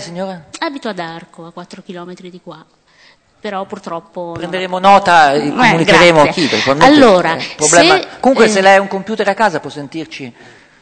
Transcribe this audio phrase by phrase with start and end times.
[0.00, 0.44] signora?
[0.58, 2.64] Abito ad Arco, a 4 km di qua.
[3.38, 4.32] Però purtroppo.
[4.32, 6.48] Prenderemo nota e Eh, comunicheremo a grazie.
[6.48, 6.70] chi.
[6.80, 10.32] Allora, se, Comunque, eh, se lei ha un computer a casa può sentirci.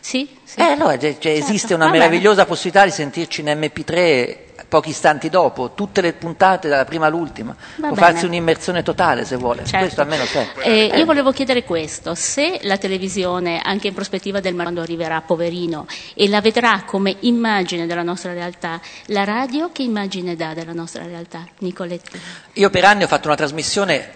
[0.05, 0.59] Sì, sì.
[0.61, 2.05] Eh, allora cioè, cioè, Certo, esiste una va bene.
[2.05, 4.37] meravigliosa possibilità di sentirci in MP3
[4.69, 7.53] pochi istanti dopo, tutte le puntate dalla prima all'ultima.
[7.77, 8.11] Va Può bene.
[8.13, 9.65] farsi un'immersione totale se vuole.
[9.65, 9.79] Certo.
[9.79, 10.47] Questo almeno c'è.
[10.63, 15.87] Eh, io volevo chiedere questo, se la televisione, anche in prospettiva del quando arriverà poverino,
[16.15, 21.03] e la vedrà come immagine della nostra realtà, la radio che immagine dà della nostra
[21.05, 21.47] realtà?
[21.61, 22.21] Nicoletti?
[22.55, 24.11] Io per anni ho fatto una trasmissione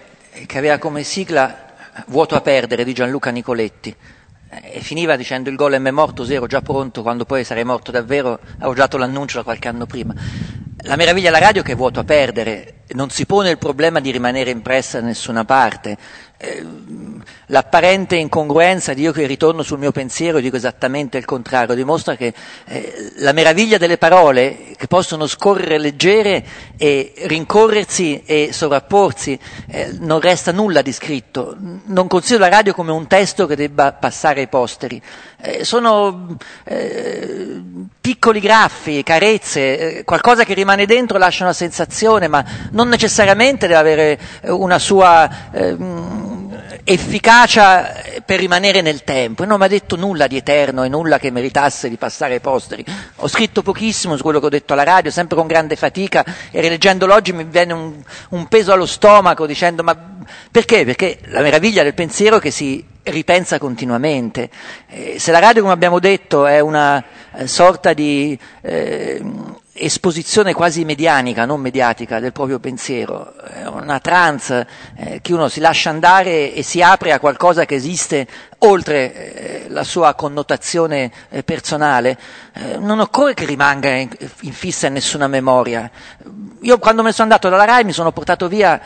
[0.45, 1.65] che aveva come sigla
[2.05, 4.18] Vuoto a perdere di Gianluca Nicoletti Eh,
[4.49, 8.39] e finiva dicendo il golem è morto, zero, già pronto, quando poi sarei morto davvero,
[8.57, 10.13] avevo già dato l'annuncio da qualche anno prima.
[10.83, 13.99] La meraviglia della radio è che è vuoto a perdere, non si pone il problema
[13.99, 15.97] di rimanere impressa da nessuna parte.
[16.39, 16.65] Eh,
[17.51, 22.31] L'apparente incongruenza di io che ritorno sul mio pensiero dico esattamente il contrario, dimostra che
[22.65, 26.45] eh, la meraviglia delle parole che possono scorrere leggere
[26.77, 31.55] e rincorrersi e sovrapporsi, eh, non resta nulla di scritto.
[31.85, 35.01] Non considero la radio come un testo che debba passare ai posteri.
[35.41, 37.61] Eh, sono eh,
[37.99, 43.79] piccoli graffi, carezze, eh, qualcosa che rimane dentro lascia una sensazione, ma non necessariamente deve
[43.79, 46.28] avere una sua ehm,
[46.91, 49.43] efficacia per rimanere nel tempo.
[49.43, 52.39] E non mi ha detto nulla di eterno e nulla che meritasse di passare ai
[52.39, 52.83] posteri.
[53.17, 56.61] Ho scritto pochissimo su quello che ho detto alla radio, sempre con grande fatica, e
[56.61, 57.93] rileggendolo oggi mi viene un,
[58.29, 59.95] un peso allo stomaco dicendo ma
[60.49, 60.83] perché?
[60.83, 64.49] Perché la meraviglia del pensiero è che si ripensa continuamente.
[64.87, 67.03] Eh, se la radio, come abbiamo detto, è una
[67.35, 69.21] eh, sorta di eh,
[69.79, 73.33] esposizione quasi medianica, non mediatica, del proprio pensiero,
[73.71, 78.27] una trance eh, che uno si lascia andare e si apre a qualcosa che esiste
[78.59, 82.17] oltre eh, la sua connotazione eh, personale,
[82.53, 84.09] eh, non occorre che rimanga in,
[84.41, 85.89] in fissa in nessuna memoria.
[86.61, 88.79] Io quando me ne sono andato dalla RAI mi sono portato via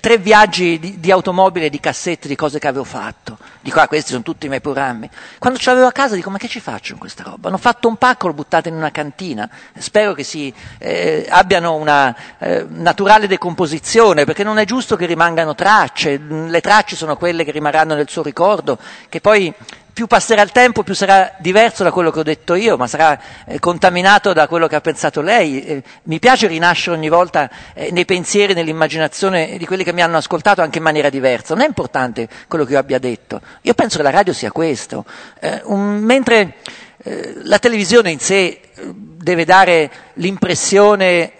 [0.00, 3.36] tre viaggi di, di automobile, di cassette, di cose che avevo fatto.
[3.60, 5.10] Dico, ah, questi sono tutti i miei programmi.
[5.38, 7.48] Quando ce l'avevo a casa dico, ma che ci faccio con questa roba?
[7.48, 9.48] Hanno fatto un pacco, l'ho buttato in una cantina.
[9.76, 15.54] Spero che si eh, abbiano una eh, naturale decomposizione, perché non è giusto che rimangano
[15.54, 16.18] tracce.
[16.18, 18.78] Le tracce sono quelle che rimarranno nel suo ricordo,
[19.08, 19.52] che poi
[19.96, 23.18] più passerà il tempo, più sarà diverso da quello che ho detto io, ma sarà
[23.46, 25.64] eh, contaminato da quello che ha pensato lei.
[25.64, 30.18] Eh, mi piace rinascere ogni volta eh, nei pensieri, nell'immaginazione di quelli che mi hanno
[30.18, 31.54] ascoltato anche in maniera diversa.
[31.54, 33.40] Non è importante quello che io abbia detto.
[33.62, 35.06] Io penso che la radio sia questo.
[35.40, 36.56] Eh, un- mentre
[37.02, 38.60] eh, la televisione in sé eh,
[38.92, 41.32] deve dare l'impressione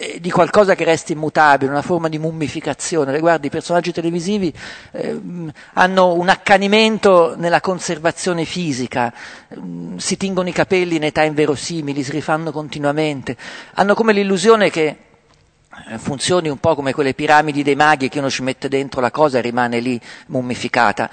[0.00, 3.18] eh, di qualcosa che resti immutabile, una forma di mummificazione.
[3.20, 4.50] Guardi, i personaggi televisivi
[4.92, 9.12] ehm, hanno un accanimento nella conservazione fisica,
[9.48, 13.36] ehm, si tingono i capelli in età inverosimili, si rifanno continuamente,
[13.74, 14.96] hanno come l'illusione che
[15.88, 19.10] eh, funzioni un po' come quelle piramidi dei maghi che uno ci mette dentro la
[19.10, 21.10] cosa e rimane lì mummificata.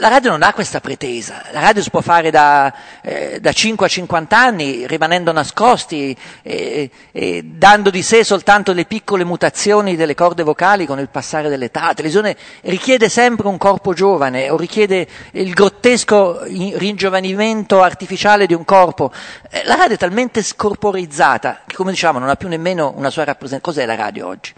[0.00, 2.72] La radio non ha questa pretesa, la radio si può fare da,
[3.02, 8.86] eh, da 5 a 50 anni rimanendo nascosti e, e dando di sé soltanto le
[8.86, 11.84] piccole mutazioni delle corde vocali con il passare dell'età.
[11.88, 18.64] La televisione richiede sempre un corpo giovane o richiede il grottesco ringiovanimento artificiale di un
[18.64, 19.12] corpo.
[19.50, 23.24] Eh, La radio è talmente scorporizzata che, come diciamo, non ha più nemmeno una sua
[23.24, 23.58] rappresentazione.
[23.60, 24.54] Cos'è la radio oggi?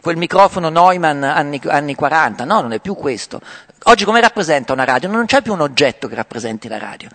[0.00, 3.40] Quel microfono Neumann anni, anni 40, no, non è più questo.
[3.84, 5.08] Oggi come rappresenta una radio?
[5.08, 7.08] Non c'è più un oggetto che rappresenti la radio.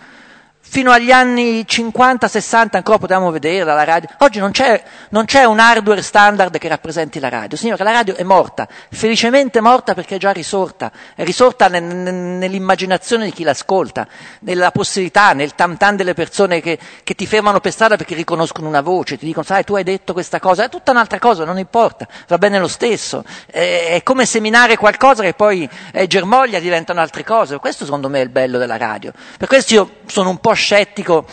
[0.67, 4.09] Fino agli anni 50-60 ancora potevamo vederla la radio.
[4.17, 7.55] Oggi non c'è, non c'è un hardware standard che rappresenti la radio.
[7.55, 10.91] Signora, la radio è morta, felicemente morta perché è già risorta.
[11.13, 14.05] È risorta nel- nel- nell'immaginazione di chi l'ascolta,
[14.39, 18.67] nella possibilità, nel tam tam delle persone che, che ti fermano per strada perché riconoscono
[18.67, 21.57] una voce, ti dicono, sai, tu hai detto questa cosa, è tutta un'altra cosa, non
[21.57, 23.23] importa, va bene lo stesso.
[23.45, 27.59] È, è come seminare qualcosa che poi eh, germoglia, diventano altre cose.
[27.59, 29.13] Questo secondo me è il bello della radio.
[29.37, 31.25] Per questo io sono un po' scettico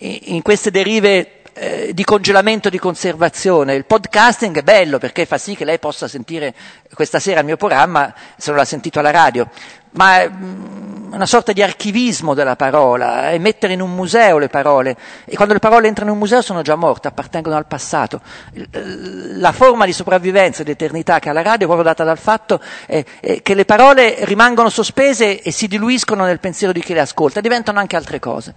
[0.00, 3.74] in queste derive eh, di congelamento, di conservazione.
[3.74, 6.54] Il podcasting è bello perché fa sì che lei possa sentire
[6.94, 9.48] questa sera il mio programma se non l'ha sentito alla radio,
[9.92, 14.48] ma è mm, una sorta di archivismo della parola, è mettere in un museo le
[14.48, 18.20] parole e quando le parole entrano in un museo sono già morte, appartengono al passato.
[18.52, 22.04] Il- La forma di sopravvivenza e di eternità che ha la radio è proprio data
[22.04, 26.80] dal fatto eh, eh, che le parole rimangono sospese e si diluiscono nel pensiero di
[26.80, 28.54] chi le ascolta, diventano anche altre cose.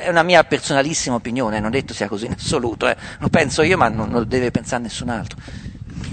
[0.00, 2.96] È una mia personalissima opinione, non detto sia così in assoluto, eh.
[3.18, 5.38] lo penso io, ma non lo deve pensare nessun altro.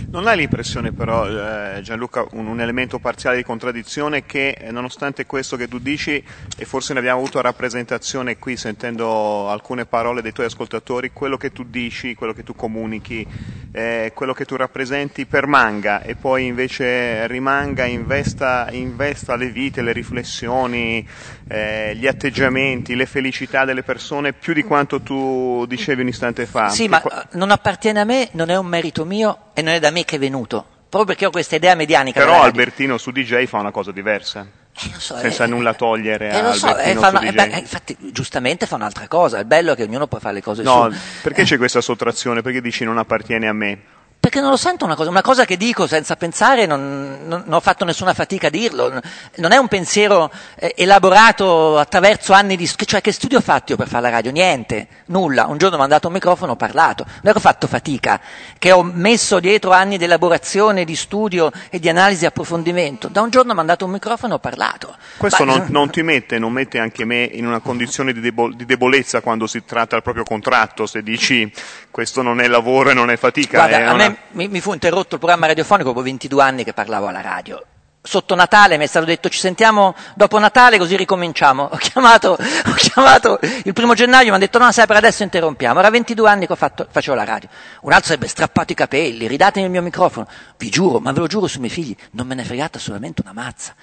[0.09, 5.25] Non hai l'impressione però, eh, Gianluca, un, un, elemento parziale di contraddizione che eh, nonostante
[5.25, 6.23] questo che tu dici,
[6.57, 11.51] e forse ne abbiamo avuto rappresentazione qui sentendo alcune parole dei tuoi ascoltatori, quello che
[11.51, 13.27] tu dici, quello che tu comunichi,
[13.73, 19.91] eh, quello che tu rappresenti permanga e poi invece rimanga, investa, investa le vite, le
[19.91, 21.05] riflessioni,
[21.49, 26.69] eh, gli atteggiamenti, le felicità delle persone più di quanto tu dicevi un istante fa.
[26.69, 27.27] Sì, ma qua...
[27.33, 30.17] non appartiene a me, non è un merito mio e non è da me che
[30.17, 32.19] è venuto, proprio perché ho questa idea medianica.
[32.19, 34.45] Però Albertino su DJ fa una cosa diversa.
[34.79, 38.67] Eh, so, senza eh, nulla togliere eh, a so, eh, una, eh, beh, infatti giustamente
[38.67, 40.99] fa un'altra cosa il bello è che ognuno può fare le cose no, su.
[41.23, 42.43] perché c'è questa sottrazione?
[42.43, 43.79] Perché dici non appartiene a me
[44.27, 47.53] perché non lo sento una cosa, una cosa che dico senza pensare, non, non, non,
[47.53, 49.01] ho fatto nessuna fatica a dirlo,
[49.35, 53.77] non è un pensiero eh, elaborato attraverso anni di, cioè che studio ho fatto io
[53.77, 54.31] per fare la radio?
[54.31, 58.19] Niente, nulla, un giorno mi hanno dato un microfono, ho parlato, non ho fatto fatica,
[58.57, 63.21] che ho messo dietro anni di elaborazione, di studio e di analisi e approfondimento, da
[63.21, 64.93] un giorno mi hanno dato un microfono e ho parlato.
[65.15, 68.57] Questo Ma, non, non, ti mette, non mette anche me in una condizione di, debol,
[68.57, 71.49] di, debolezza quando si tratta del proprio contratto, se dici
[71.89, 73.59] questo non è lavoro e non è fatica.
[73.59, 76.73] Guarda, è a me mi, mi fu interrotto il programma radiofonico dopo 22 anni che
[76.73, 77.63] parlavo alla radio
[78.07, 81.63] sotto Natale mi è stato detto ci sentiamo dopo Natale così ricominciamo.
[81.69, 85.79] Ho chiamato, ho chiamato il primo gennaio, mi hanno detto no, sai, per adesso interrompiamo.
[85.79, 87.49] Era 22 anni che fatto, facevo la radio.
[87.81, 90.27] Un altro sarebbe strappato i capelli, ridatemi il mio microfono.
[90.57, 93.21] Vi giuro, ma ve lo giuro sui miei figli, non me ne è fregata solamente
[93.21, 93.75] una mazza.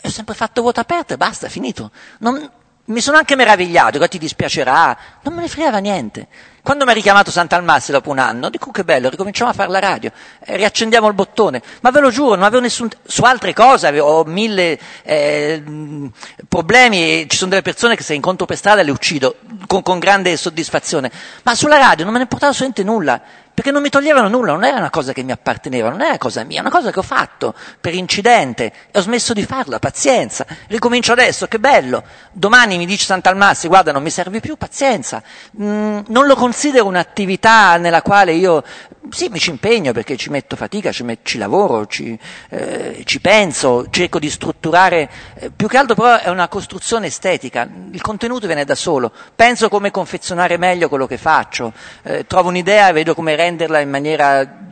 [0.00, 1.90] E ho sempre fatto voto aperto e basta, finito.
[2.18, 2.50] Non,
[2.88, 6.26] mi sono anche meravigliato, che ti dispiacerà, non me ne fregava niente.
[6.62, 9.78] Quando mi ha richiamato Sant'Almassi dopo un anno, dico che bello, ricominciamo a fare la
[9.78, 10.10] radio,
[10.44, 14.24] eh, riaccendiamo il bottone, ma ve lo giuro, non avevo nessun, su altre cose avevo
[14.24, 15.62] mille eh,
[16.46, 19.36] problemi, ci sono delle persone che se incontro per strada le uccido
[19.66, 21.10] con, con grande soddisfazione,
[21.44, 23.20] ma sulla radio non me ne portava assolutamente nulla,
[23.58, 26.44] perché non mi toglievano nulla, non era una cosa che mi apparteneva, non era cosa
[26.44, 30.46] mia, è una cosa che ho fatto per incidente e ho smesso di farla, pazienza,
[30.68, 35.20] ricomincio adesso, che bello, domani mi dice Sant'Almassi, guarda non mi serve più, pazienza,
[35.60, 38.62] mm, non lo considero un'attività nella quale io
[39.10, 42.18] sì, mi ci impegno perché ci metto fatica, ci, met- ci lavoro, ci,
[42.50, 47.68] eh, ci, penso, cerco di strutturare, eh, più che altro però è una costruzione estetica,
[47.90, 51.72] il contenuto viene da solo, penso come confezionare meglio quello che faccio,
[52.02, 54.66] eh, trovo un'idea e vedo come renderla in maniera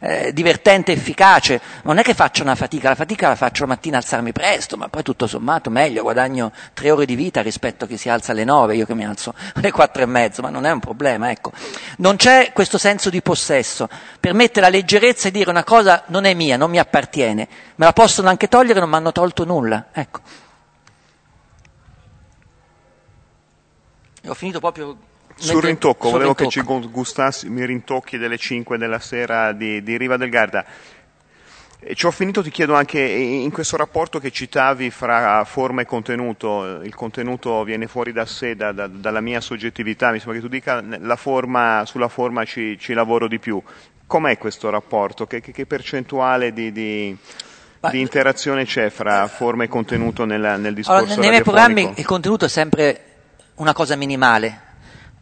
[0.00, 3.98] eh, divertente efficace, non è che faccio una fatica, la fatica la faccio la mattina
[3.98, 7.96] alzarmi presto, ma poi tutto sommato meglio, guadagno tre ore di vita rispetto a chi
[7.96, 10.70] si alza alle nove, io che mi alzo alle quattro e mezzo, ma non è
[10.70, 11.52] un problema, ecco.
[11.98, 13.88] Non c'è questo senso di possesso stesso,
[14.20, 17.92] permette la leggerezza di dire una cosa non è mia, non mi appartiene, me la
[17.92, 19.88] possono anche togliere, non mi hanno tolto nulla.
[19.92, 20.20] Ecco.
[24.22, 24.96] E ho finito proprio
[25.36, 26.48] sul rintocco, sul volevo rintocco.
[26.48, 30.64] che ci gustassi i rintocchi delle 5 della sera di, di Riva del Garda.
[31.92, 36.80] Ci ho finito, ti chiedo anche in questo rapporto che citavi fra forma e contenuto,
[36.82, 40.48] il contenuto viene fuori da sé, da, da, dalla mia soggettività, mi sembra che tu
[40.48, 43.62] dica la forma, sulla forma ci, ci lavoro di più.
[44.06, 45.26] Com'è questo rapporto?
[45.26, 47.16] Che, che, che percentuale di, di,
[47.90, 52.06] di, interazione c'è fra forma e contenuto nel, nel discorso allora, Nei miei programmi il
[52.06, 53.00] contenuto è sempre
[53.56, 54.60] una cosa minimale,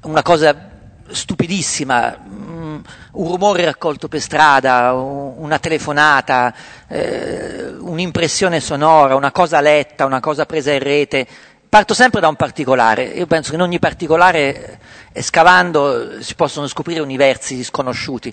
[0.03, 0.70] una cosa
[1.08, 2.19] stupidissima,
[2.62, 2.82] un
[3.29, 6.55] rumore raccolto per strada, una telefonata,
[6.88, 11.26] eh, un'impressione sonora, una cosa letta, una cosa presa in rete.
[11.69, 13.05] Parto sempre da un particolare.
[13.05, 14.79] Io penso che in ogni particolare,
[15.12, 18.32] eh, scavando, si possono scoprire universi sconosciuti.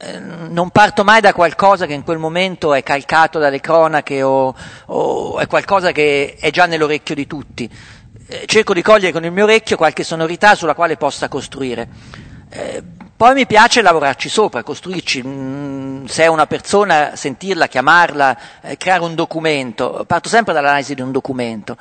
[0.00, 4.54] Eh, non parto mai da qualcosa che in quel momento è calcato dalle cronache o,
[4.86, 7.70] o è qualcosa che è già nell'orecchio di tutti
[8.30, 11.88] eh, cerco di cogliere con il mio orecchio qualche sonorità sulla quale possa costruire.
[13.18, 19.02] Poi mi piace lavorarci sopra, costruirci, mm, se è una persona, sentirla, chiamarla, eh, creare
[19.02, 20.04] un documento.
[20.06, 21.76] Parto sempre dall'analisi di un documento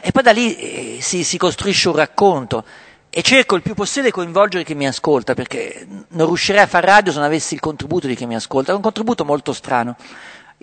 [0.00, 2.64] e poi da lì eh, si, si costruisce un racconto
[3.10, 6.86] e cerco il più possibile di coinvolgere chi mi ascolta, perché non riuscirei a fare
[6.86, 8.72] radio se non avessi il contributo di chi mi ascolta.
[8.72, 9.96] È un contributo molto strano.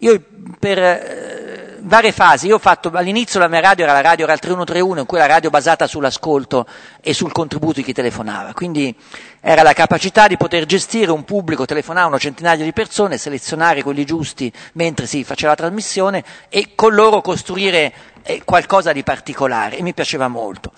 [0.01, 0.21] Io
[0.59, 1.46] per eh,
[1.79, 4.99] varie fasi, io ho fatto all'inizio la mia radio era la radio era il 3131,
[5.01, 6.65] in cui la radio basata sull'ascolto
[7.01, 8.95] e sul contributo di chi telefonava, quindi
[9.39, 14.51] era la capacità di poter gestire un pubblico, telefonavano centinaia di persone, selezionare quelli giusti
[14.73, 17.93] mentre si faceva la trasmissione e con loro costruire
[18.23, 19.77] eh, qualcosa di particolare.
[19.77, 20.71] E mi piaceva molto.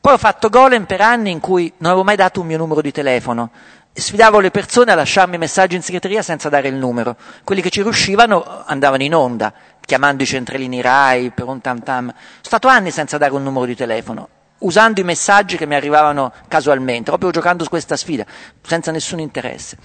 [0.00, 2.80] Poi ho fatto Golem per anni in cui non avevo mai dato un mio numero
[2.80, 3.50] di telefono,
[3.92, 7.16] sfidavo le persone a lasciarmi messaggi in segreteria senza dare il numero.
[7.42, 9.52] Quelli che ci riuscivano andavano in onda,
[9.88, 12.08] chiamando i centralini RAI per un tam tam.
[12.08, 14.28] Sono stato anni senza dare un numero di telefono,
[14.58, 18.26] usando i messaggi che mi arrivavano casualmente, proprio giocando su questa sfida,
[18.60, 19.78] senza nessun interesse.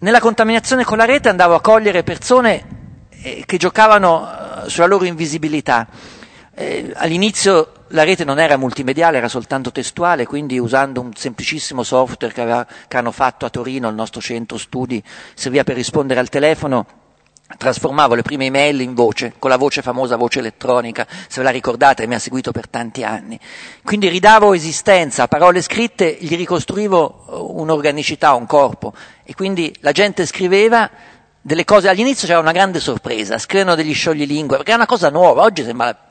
[0.00, 2.64] Nella contaminazione con la rete andavo a cogliere persone
[3.10, 4.28] eh, che giocavano
[4.64, 5.86] eh, sulla loro invisibilità.
[6.52, 12.34] Eh, all'inizio la rete non era multimediale, era soltanto testuale, quindi usando un semplicissimo software
[12.34, 15.00] che, aveva, che hanno fatto a Torino, il nostro centro studi,
[15.34, 17.01] serviva per rispondere al telefono
[17.56, 21.50] trasformavo le prime email in voce, con la voce famosa voce elettronica, se ve la
[21.50, 23.38] ricordate, mi ha seguito per tanti anni.
[23.84, 28.92] Quindi ridavo esistenza a parole scritte, gli ricostruivo uh, un'organicità, un corpo.
[29.24, 30.90] E quindi la gente scriveva
[31.40, 35.42] delle cose, all'inizio c'era una grande sorpresa, scrivono degli scioglilingua, perché è una cosa nuova,
[35.42, 36.10] oggi sembra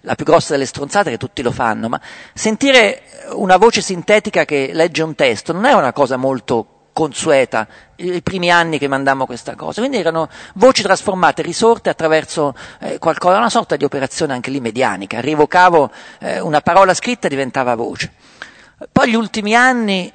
[0.00, 2.00] la più grossa delle stronzate che tutti lo fanno, ma
[2.34, 3.02] sentire
[3.34, 8.50] una voce sintetica che legge un testo non è una cosa molto consueta i primi
[8.50, 9.80] anni che mandammo questa cosa.
[9.80, 15.20] Quindi erano voci trasformate, risorte attraverso eh, qualcosa, una sorta di operazione anche lì medianica.
[15.20, 18.12] Rivocavo eh, una parola scritta e diventava voce.
[18.90, 20.12] Poi gli ultimi anni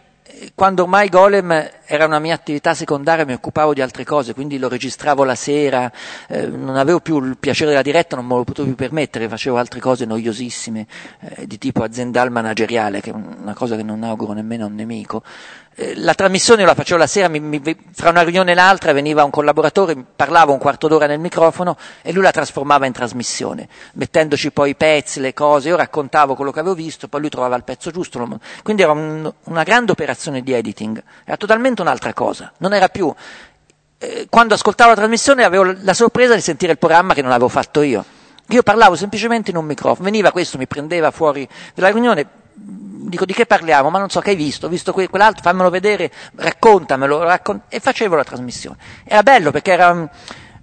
[0.54, 4.68] quando ormai Golem era una mia attività secondaria mi occupavo di altre cose, quindi lo
[4.68, 5.92] registravo la sera,
[6.28, 9.58] eh, non avevo più il piacere della diretta, non me lo potevo più permettere, facevo
[9.58, 10.86] altre cose noiosissime
[11.20, 14.76] eh, di tipo aziendale manageriale, che è una cosa che non auguro nemmeno a un
[14.76, 15.24] nemico.
[15.80, 19.24] Eh, la trasmissione la facevo la sera, mi, mi, fra una riunione e l'altra veniva
[19.24, 24.52] un collaboratore, parlava un quarto d'ora nel microfono e lui la trasformava in trasmissione, mettendoci
[24.52, 27.64] poi i pezzi, le cose, io raccontavo quello che avevo visto, poi lui trovava il
[27.64, 28.28] pezzo giusto,
[28.64, 33.14] quindi era un, una grande operazione di editing, era totalmente un'altra cosa, non era più
[34.00, 37.50] eh, quando ascoltavo la trasmissione avevo la sorpresa di sentire il programma che non avevo
[37.50, 38.04] fatto io.
[38.50, 42.26] Io parlavo semplicemente in un microfono, veniva questo, mi prendeva fuori dalla riunione,
[43.08, 45.70] dico di che parliamo, ma non so che hai visto, ho visto que- quell'altro, fammelo
[45.70, 48.78] vedere, raccontamelo, raccont- e facevo la trasmissione.
[49.06, 50.10] Era bello perché era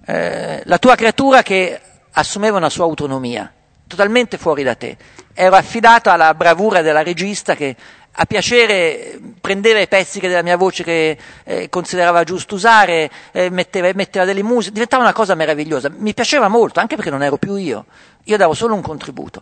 [0.05, 1.79] eh, la tua creatura che
[2.11, 3.51] assumeva una sua autonomia,
[3.87, 4.97] totalmente fuori da te.
[5.33, 7.75] Ero affidato alla bravura della regista che
[8.17, 13.91] a piacere prendeva i pezzi della mia voce che eh, considerava giusto usare, eh, metteva,
[13.93, 15.89] metteva, delle musiche, diventava una cosa meravigliosa.
[15.89, 17.85] Mi piaceva molto, anche perché non ero più io,
[18.23, 19.41] io davo solo un contributo.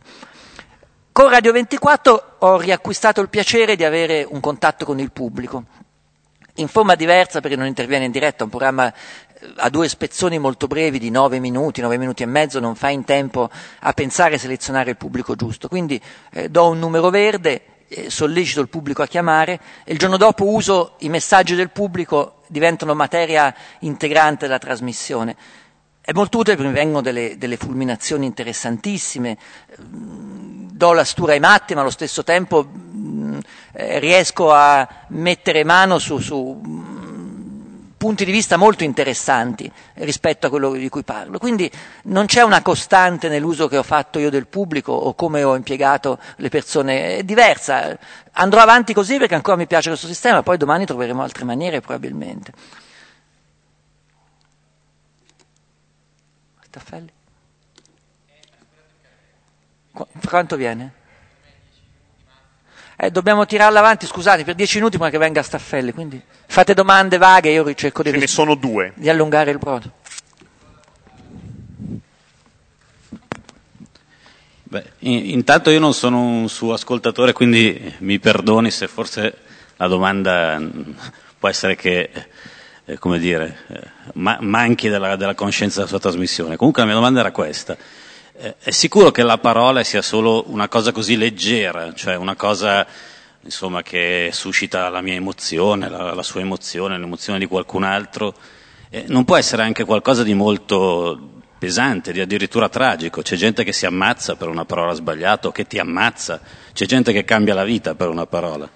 [1.13, 5.65] Con Radio 24 ho riacquistato il piacere di avere un contatto con il pubblico,
[6.55, 10.65] in forma diversa perché non interviene in diretta, un programma eh, a due spezzoni molto
[10.65, 13.47] brevi di nove minuti, nove minuti e mezzo, non fa in tempo
[13.81, 15.67] a pensare e selezionare il pubblico giusto.
[15.67, 16.01] Quindi
[16.31, 20.47] eh, do un numero verde, eh, sollecito il pubblico a chiamare e il giorno dopo
[20.47, 25.35] uso i messaggi del pubblico, diventano materia integrante della trasmissione.
[26.01, 29.37] È molto utile perché mi vengono delle, delle fulminazioni interessantissime
[30.73, 33.39] do la stura ai matti, ma allo stesso tempo mh,
[33.73, 40.49] eh, riesco a mettere mano su, su mh, punti di vista molto interessanti rispetto a
[40.49, 41.37] quello di cui parlo.
[41.37, 41.71] Quindi
[42.05, 46.17] non c'è una costante nell'uso che ho fatto io del pubblico o come ho impiegato
[46.37, 47.97] le persone, è diversa.
[48.33, 52.51] Andrò avanti così perché ancora mi piace questo sistema, poi domani troveremo altre maniere probabilmente.
[56.65, 57.21] Staffelli?
[59.93, 60.91] Qu- quanto viene?
[62.97, 67.17] Eh, dobbiamo tirarla avanti, scusate, per dieci minuti prima che venga Staffelli, quindi fate domande
[67.17, 68.93] vaghe, io cerco di, Ce ne sono due.
[68.95, 69.91] di allungare il brodo.
[74.63, 79.37] Beh, in- intanto io non sono un suo ascoltatore, quindi mi perdoni se forse
[79.77, 80.91] la domanda mm,
[81.37, 82.09] può essere che,
[82.85, 83.81] eh, come dire, eh,
[84.13, 86.55] ma- manchi della, della conoscenza della sua trasmissione.
[86.55, 87.77] Comunque la mia domanda era questa.
[88.35, 92.85] Eh, è sicuro che la parola sia solo una cosa così leggera, cioè una cosa
[93.41, 98.33] insomma, che suscita la mia emozione, la, la sua emozione, l'emozione di qualcun altro?
[98.89, 103.21] Eh, non può essere anche qualcosa di molto pesante, di addirittura tragico.
[103.21, 106.41] C'è gente che si ammazza per una parola sbagliata o che ti ammazza,
[106.73, 108.69] c'è gente che cambia la vita per una parola.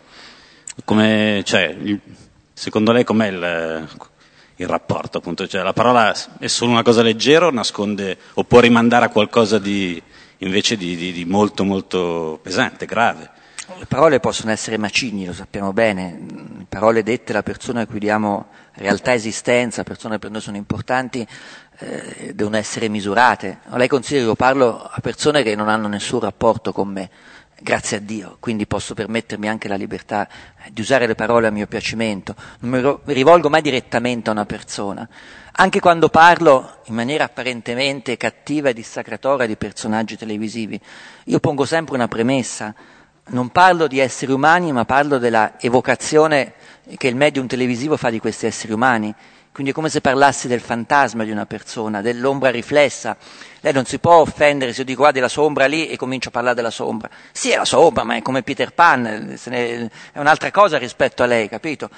[0.85, 1.75] Come, cioè,
[2.53, 3.87] secondo lei com'è il,
[4.57, 5.17] il rapporto?
[5.19, 5.47] Appunto?
[5.47, 9.59] Cioè, la parola è solo una cosa leggera o nasconde o può rimandare a qualcosa
[9.59, 10.01] di,
[10.39, 13.31] invece di, di- di molto molto pesante, grave?
[13.77, 16.19] Le parole possono essere macigni, lo sappiamo bene,
[16.57, 20.55] le parole dette da persone a cui diamo realtà esistenza, persone che per noi sono
[20.55, 21.27] importanti,
[21.79, 23.59] eh, devono essere misurate.
[23.73, 27.09] Lei considera che io parlo a persone che non hanno nessun rapporto con me,
[27.59, 31.51] grazie a Dio, quindi posso permettermi anche la libertà eh, di usare le parole a
[31.51, 35.07] mio piacimento, non mi rivolgo mai direttamente a una persona.
[35.59, 40.79] Anche quando parlo in maniera apparentemente cattiva e dissacratoria di personaggi televisivi,
[41.25, 42.75] io pongo sempre una premessa,
[43.29, 46.53] non parlo di esseri umani, ma parlo della evocazione
[46.95, 49.13] che il medium televisivo fa di questi esseri umani.
[49.57, 53.17] Quindi è come se parlassi del fantasma di una persona, dell'ombra riflessa.
[53.61, 56.29] Lei non si può offendere se io dico guardi la sua ombra lì e comincio
[56.29, 57.09] a parlare della sua ombra.
[57.31, 61.25] Sì, è la sua ombra, ma è come Peter Pan, è un'altra cosa rispetto a
[61.25, 61.89] lei, capito?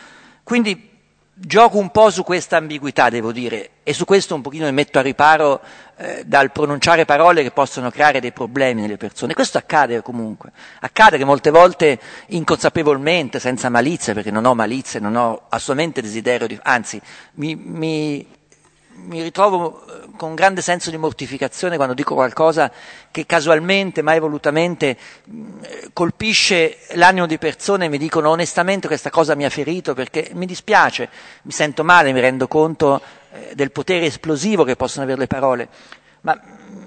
[0.42, 0.99] Quindi
[1.40, 5.00] gioco un po' su questa ambiguità, devo dire, e su questo un pochino mi metto
[5.00, 5.62] a riparo
[5.98, 9.34] eh, dal pronunciare parole che possono creare dei problemi nelle persone.
[9.34, 10.52] Questo accade comunque.
[10.82, 16.48] Accade che molte volte inconsapevolmente, senza malizia, perché non ho malizia, non ho assolutamente desiderio
[16.48, 16.60] di...
[16.62, 17.02] anzi,
[17.36, 18.28] mi, mi
[19.06, 22.72] mi ritrovo eh, con grande senso di mortificazione quando dico qualcosa
[23.12, 24.98] che casualmente, mai volutamente,
[25.94, 30.46] colpisce l'animo di persone e mi dicono onestamente questa cosa mi ha ferito perché mi
[30.46, 31.10] dispiace,
[31.44, 33.02] mi sento male, mi rendo conto
[33.32, 35.70] eh, del potere esplosivo che possono avere le parole.
[36.22, 36.40] Ma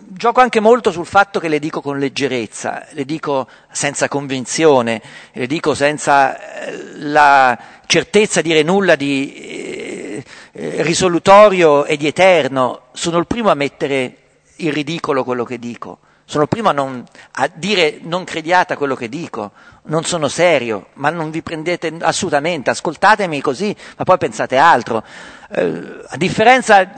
[0.09, 5.01] gioco anche molto sul fatto che le dico con leggerezza, le dico senza convinzione,
[5.33, 10.12] le dico senza eh, la certezza di dire nulla di
[10.53, 12.83] eh, risolutorio e di eterno.
[12.93, 14.17] Sono il primo a mettere
[14.57, 15.99] il ridicolo quello che dico.
[16.25, 19.53] Sono il primo a, non, a dire non crediate a quello che dico,
[19.85, 25.03] non sono serio, ma non vi prendete assolutamente, ascoltatemi così, ma poi pensate altro.
[25.51, 26.91] Eh, a differenza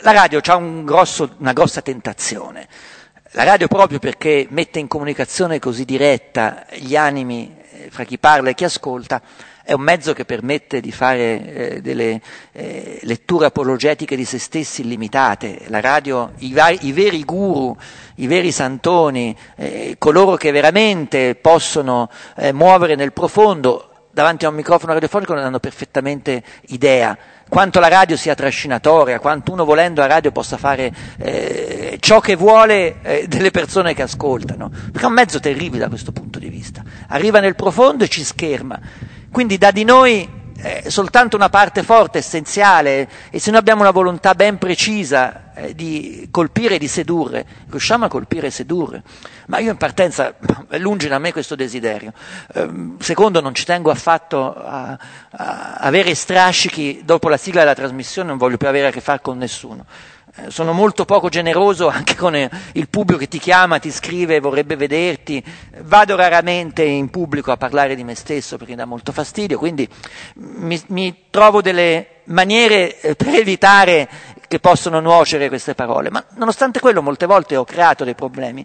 [0.00, 2.68] la radio ha un grosso, una grossa tentazione.
[3.32, 8.50] La radio proprio perché mette in comunicazione così diretta gli animi eh, fra chi parla
[8.50, 9.20] e chi ascolta,
[9.68, 12.22] è un mezzo che permette di fare eh, delle
[12.52, 15.66] eh, letture apologetiche di se stessi illimitate.
[15.66, 17.76] La radio, i, vari, i veri guru,
[18.14, 24.54] i veri santoni, eh, coloro che veramente possono eh, muovere nel profondo davanti a un
[24.54, 27.16] microfono radiofonico non hanno perfettamente idea
[27.48, 32.36] quanto la radio sia trascinatoria, quanto uno volendo la radio possa fare eh, ciò che
[32.36, 36.48] vuole eh, delle persone che ascoltano, perché è un mezzo terribile da questo punto di
[36.48, 38.80] vista, arriva nel profondo e ci scherma,
[39.30, 43.92] quindi dà di noi eh, soltanto una parte forte, essenziale, e se noi abbiamo una
[43.92, 49.02] volontà ben precisa eh, di colpire e di sedurre, riusciamo a colpire e sedurre.
[49.46, 50.34] Ma io in partenza,
[50.68, 52.12] è lungi da me questo desiderio.
[52.54, 52.68] Eh,
[52.98, 54.98] secondo, non ci tengo affatto a,
[55.30, 59.20] a avere strascichi dopo la sigla della trasmissione, non voglio più avere a che fare
[59.20, 59.86] con nessuno
[60.48, 64.76] sono molto poco generoso anche con eh, il pubblico che ti chiama, ti scrive, vorrebbe
[64.76, 65.42] vederti.
[65.82, 69.88] Vado raramente in pubblico a parlare di me stesso perché mi dà molto fastidio, quindi
[70.34, 74.08] mi, mi trovo delle maniere eh, per evitare
[74.46, 76.10] che possano nuocere queste parole.
[76.10, 78.64] Ma nonostante quello molte volte ho creato dei problemi.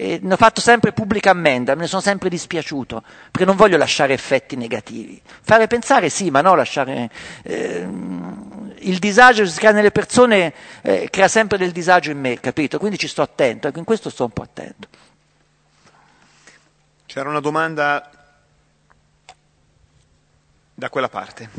[0.00, 3.76] E ne ho fatto sempre pubblica ammenda, me ne sono sempre dispiaciuto, perché non voglio
[3.76, 5.20] lasciare effetti negativi.
[5.42, 7.10] Fare pensare sì, ma no lasciare...
[7.42, 7.86] Eh,
[8.82, 12.78] il disagio che si crea nelle persone eh, crea sempre del disagio in me, capito?
[12.78, 14.88] Quindi ci sto attento, ecco, in questo sto un po' attento.
[17.04, 18.10] C'era una domanda
[20.72, 21.50] da quella parte.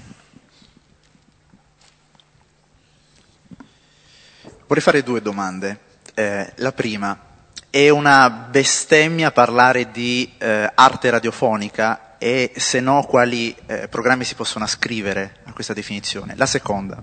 [4.66, 5.80] Vorrei fare due domande.
[6.16, 7.31] Eh, la prima,
[7.72, 14.36] è una bestemmia parlare di eh, arte radiofonica e se no quali eh, programmi si
[14.36, 16.34] possono ascrivere a questa definizione.
[16.36, 17.02] La seconda,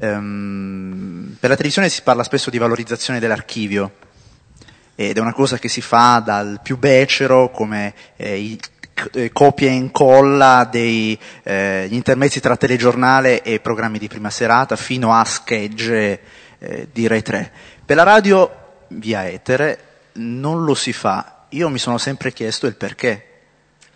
[0.00, 3.92] um, per la televisione si parla spesso di valorizzazione dell'archivio
[4.96, 8.60] ed è una cosa che si fa dal più becero come eh, i,
[9.12, 15.14] eh, copia e incolla degli eh, intermezzi tra telegiornale e programmi di prima serata fino
[15.14, 16.20] a schegge
[16.58, 17.52] eh, di Rai 3.
[17.84, 19.78] Per la radio via etere
[20.14, 21.44] non lo si fa.
[21.50, 23.26] Io mi sono sempre chiesto il perché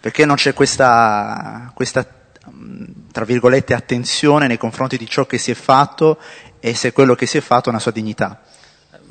[0.00, 2.07] perché non c'è questa, questa,
[3.12, 6.18] tra virgolette, attenzione nei confronti di ciò che si è fatto
[6.59, 8.40] e se quello che si è fatto ha una sua dignità?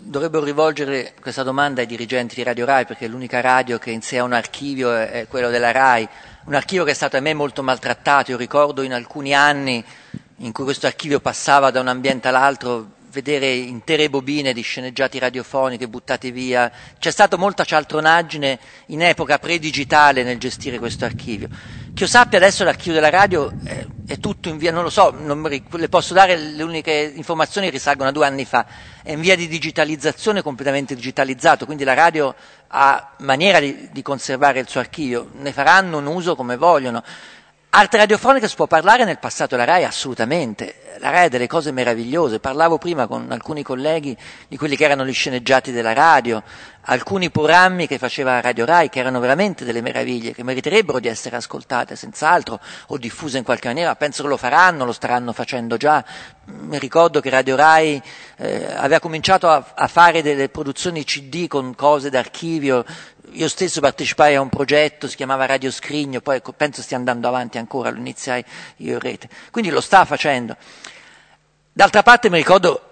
[0.02, 4.18] Dovrebbero rivolgere questa domanda ai dirigenti di Radio Rai, perché l'unica radio che in sé
[4.18, 6.10] ha un archivio è quello della Rai,
[6.46, 9.86] un archivio che è stato a me molto maltrattato, io ricordo in alcuni anni
[10.38, 15.88] in cui questo archivio passava da un ambiente all'altro vedere intere bobine di sceneggiati radiofoniche
[15.88, 16.72] buttate via.
[16.98, 21.48] C'è stata molta cialtronaggine in epoca pre-digitale nel gestire questo archivio.
[21.94, 25.12] Che io sappia adesso l'archivio della radio è, è tutto in via, non lo so,
[25.12, 28.66] non le posso dare, le uniche informazioni risalgono a due anni fa,
[29.04, 32.34] è in via di digitalizzazione, completamente digitalizzato, quindi la radio
[32.68, 37.04] ha maniera di, di conservare il suo archivio, ne faranno un uso come vogliono.
[37.72, 39.84] Arte radiofonica si può parlare nel passato della RAI?
[39.84, 40.98] Assolutamente.
[40.98, 42.40] La RAI ha delle cose meravigliose.
[42.40, 46.42] Parlavo prima con alcuni colleghi di quelli che erano gli sceneggiati della radio,
[46.86, 51.36] alcuni programmi che faceva Radio RAI che erano veramente delle meraviglie, che meriterebbero di essere
[51.36, 53.96] ascoltate senz'altro o diffuse in qualche maniera.
[53.96, 56.04] Penso che lo faranno, lo staranno facendo già.
[56.46, 58.02] Mi ricordo che Radio RAI
[58.38, 62.84] eh, aveva cominciato a, a fare delle produzioni CD con cose d'archivio
[63.32, 67.58] io stesso partecipai a un progetto, si chiamava Radio Scrigno, poi penso stia andando avanti
[67.58, 68.44] ancora, lo iniziai
[68.78, 69.30] io in rete.
[69.52, 70.56] Quindi lo sta facendo.
[71.72, 72.84] D'altra parte mi ricordo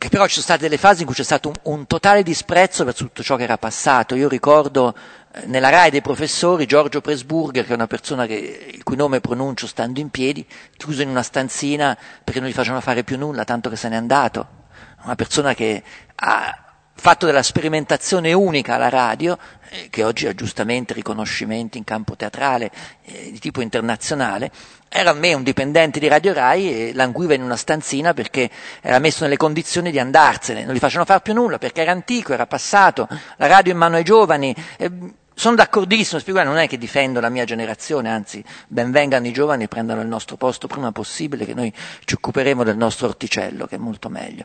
[0.00, 2.84] che però ci sono state delle fasi in cui c'è stato un, un totale disprezzo
[2.84, 4.14] verso tutto ciò che era passato.
[4.14, 4.96] Io ricordo
[5.32, 9.20] eh, nella RAI dei professori Giorgio Presburger, che è una persona che, il cui nome
[9.20, 13.44] pronuncio stando in piedi, chiuso in una stanzina perché non gli facevano fare più nulla,
[13.44, 14.58] tanto che se n'è andato.
[15.02, 15.82] Una persona che
[16.14, 16.69] ha
[17.00, 19.38] fatto della sperimentazione unica alla radio,
[19.70, 22.70] eh, che oggi ha giustamente riconoscimenti in campo teatrale
[23.04, 24.50] eh, di tipo internazionale,
[24.86, 28.50] era a me un dipendente di Radio Rai e languiva in una stanzina perché
[28.82, 32.34] era messo nelle condizioni di andarsene, non gli facevano fare più nulla perché era antico,
[32.34, 34.54] era passato, la radio in mano ai giovani.
[34.76, 34.90] Eh,
[35.32, 40.02] sono d'accordissimo, non è che difendo la mia generazione, anzi benvengano i giovani e prendano
[40.02, 41.72] il nostro posto prima possibile che noi
[42.04, 44.44] ci occuperemo del nostro orticello, che è molto meglio.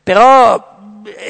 [0.00, 0.78] Però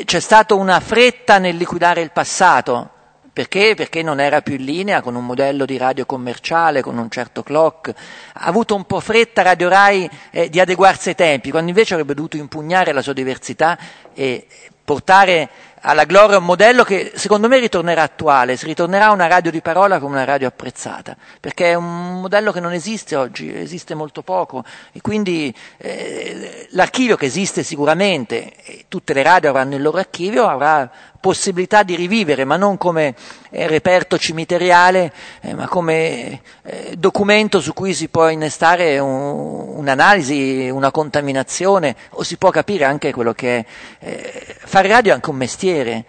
[0.04, 2.90] c'è stata una fretta nel liquidare il passato.
[3.32, 3.74] Perché?
[3.76, 7.42] Perché non era più in linea con un modello di radio commerciale, con un certo
[7.42, 7.88] clock.
[8.34, 12.14] Ha avuto un po' fretta Radio Rai eh, di adeguarsi ai tempi, quando invece avrebbe
[12.14, 13.78] dovuto impugnare la sua diversità
[14.12, 14.46] e
[14.84, 15.48] portare
[15.80, 19.98] alla gloria un modello che secondo me ritornerà attuale, si ritornerà una radio di parola
[19.98, 24.64] come una radio apprezzata, perché è un modello che non esiste oggi, esiste molto poco
[24.92, 28.52] e quindi eh, l'archivio che esiste sicuramente,
[28.88, 33.14] tutte le radio avranno il loro archivio, avrà possibilità di rivivere, ma non come
[33.50, 40.70] eh, reperto cimiteriale, eh, ma come eh, documento su cui si può innestare un, un'analisi,
[40.70, 43.64] una contaminazione, o si può capire anche quello che è.
[44.00, 46.04] Eh, fare radio è anche un mestiere,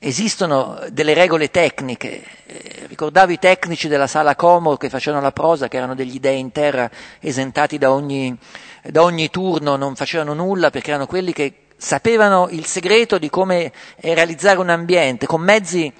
[0.00, 2.22] esistono delle regole tecniche.
[2.46, 6.40] Eh, ricordavo i tecnici della sala Como che facevano la prosa, che erano degli dei
[6.40, 8.36] in terra esentati da ogni,
[8.82, 13.72] da ogni turno, non facevano nulla perché erano quelli che sapevano il segreto di come
[14.00, 15.92] realizzare un ambiente con mezzi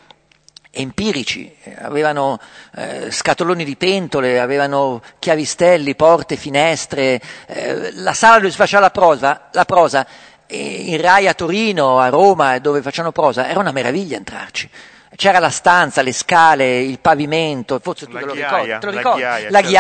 [0.71, 2.39] empirici, avevano
[2.75, 8.91] eh, scatoloni di pentole, avevano chiavistelli, porte, finestre, eh, la sala dove si faceva la
[8.91, 10.07] prosa, la prosa
[10.49, 14.69] in Rai a Torino, a Roma, dove facevano prosa, era una meraviglia entrarci.
[15.17, 18.87] C'era la stanza, le scale, il pavimento, forse tu la te lo ghiaia, ricordi, te
[18.87, 19.21] lo la ricordi?
[19.21, 19.71] ghiaia, la certo.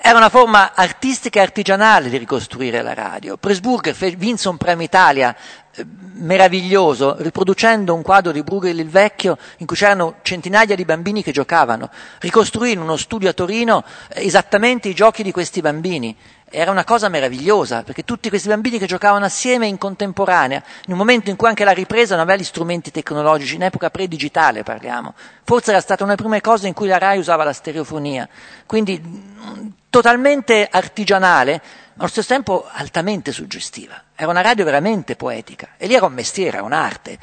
[0.00, 3.38] Era una forma artistica e artigianale di ricostruire la radio.
[3.38, 5.34] Presburger vinse un premio Italia
[5.72, 11.22] eh, meraviglioso riproducendo un quadro di Bruegel il Vecchio in cui c'erano centinaia di bambini
[11.22, 11.88] che giocavano.
[12.18, 16.14] Ricostruì in uno studio a Torino eh, esattamente i giochi di questi bambini.
[16.50, 20.98] Era una cosa meravigliosa, perché tutti questi bambini che giocavano assieme in contemporanea, in un
[20.98, 25.14] momento in cui anche la ripresa non aveva gli strumenti tecnologici, in epoca pre-digitale parliamo.
[25.44, 28.26] Forse era stata una delle prime cose in cui la RAI usava la stereofonia.
[28.64, 31.60] Quindi mh, totalmente artigianale,
[31.94, 34.02] ma allo stesso tempo altamente suggestiva.
[34.14, 35.70] Era una radio veramente poetica.
[35.76, 37.18] E lì era un mestiere, era un'arte.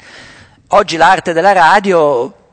[0.68, 2.45] Oggi l'arte della radio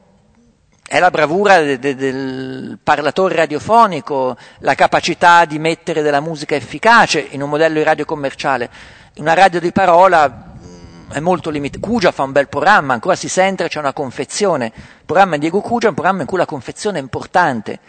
[0.85, 7.25] è la bravura de- de- del parlatore radiofonico, la capacità di mettere della musica efficace
[7.31, 8.69] in un modello di radio commerciale.
[9.15, 11.87] Una radio di parola mh, è molto limitato.
[11.87, 14.65] Cugia fa un bel programma, ancora si sente, c'è una confezione.
[14.75, 17.79] Il programma di Diego Cugia è un programma in cui la confezione è importante.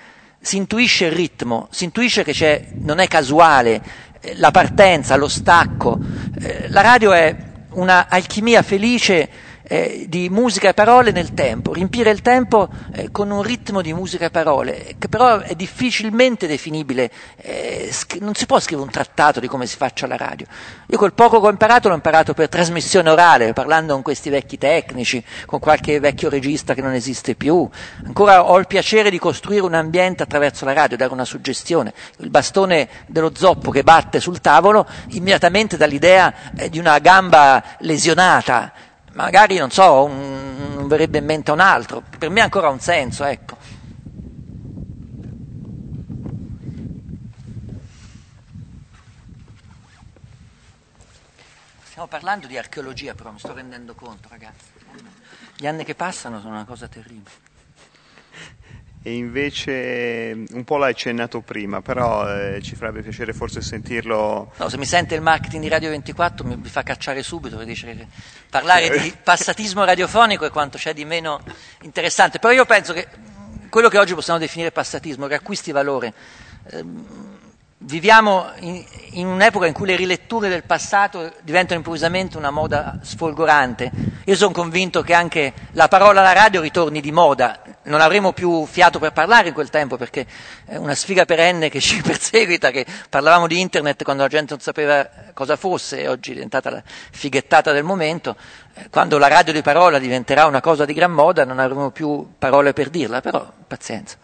[0.41, 3.83] Si intuisce il ritmo, si intuisce che non è casuale,
[4.21, 5.99] eh, la partenza, lo stacco.
[6.41, 7.35] Eh, la radio è
[7.71, 9.29] una alchimia felice
[9.67, 13.93] eh, di musica e parole nel tempo, riempire il tempo eh, con un ritmo di
[13.93, 18.93] musica e parole, che però è difficilmente definibile, eh, sc- non si può scrivere un
[18.93, 20.47] trattato di come si faccia la radio.
[20.87, 24.59] Io quel poco che ho imparato l'ho imparato per trasmissione orale, parlando con questi vecchi
[24.59, 27.69] tecnici, con qualche vecchio regista che non esiste più.
[28.05, 31.93] Ancora ho il piacere di costruire un ambiente attraverso la radio, dare una suggestione.
[32.19, 38.73] Il bastone dello zoppo che batte sul tavolo immediatamente dall'idea eh, di una gamba lesionata
[39.15, 42.81] magari non so, un, non verrebbe in mente un altro, per me ancora ha un
[42.81, 43.57] senso, ecco.
[51.85, 54.67] Stiamo parlando di archeologia, però mi sto rendendo conto, ragazzi.
[55.57, 57.54] Gli anni che passano sono una cosa terribile.
[59.07, 64.53] E invece un po' l'hai accennato prima, però eh, ci farebbe piacere forse sentirlo.
[64.57, 67.95] No, se mi sente il marketing di Radio 24 mi, fa cacciare subito per dice
[67.95, 68.07] che
[68.49, 71.43] parlare di passatismo radiofonico è quanto c'è di meno
[71.83, 72.39] interessante.
[72.39, 73.07] Però io penso che
[73.69, 76.15] quello che oggi possiamo definire passatismo, che acquisti valore,
[76.71, 77.34] ehm,
[77.85, 83.91] viviamo in, in, un'epoca in cui le riletture del passato diventano improvvisamente una moda sfolgorante.
[84.25, 87.61] Io sono convinto che anche la parola alla radio ritorni di moda.
[87.85, 90.27] Non avremo più fiato per parlare in quel tempo perché
[90.65, 94.61] è una sfiga perenne che ci perseguita, che parlavamo di internet quando la gente non
[94.61, 98.37] sapeva cosa fosse e oggi è diventata la fighettata del momento.
[98.91, 102.73] Quando la radio di parola diventerà una cosa di gran moda non avremo più parole
[102.73, 104.17] per dirla, però pazienza.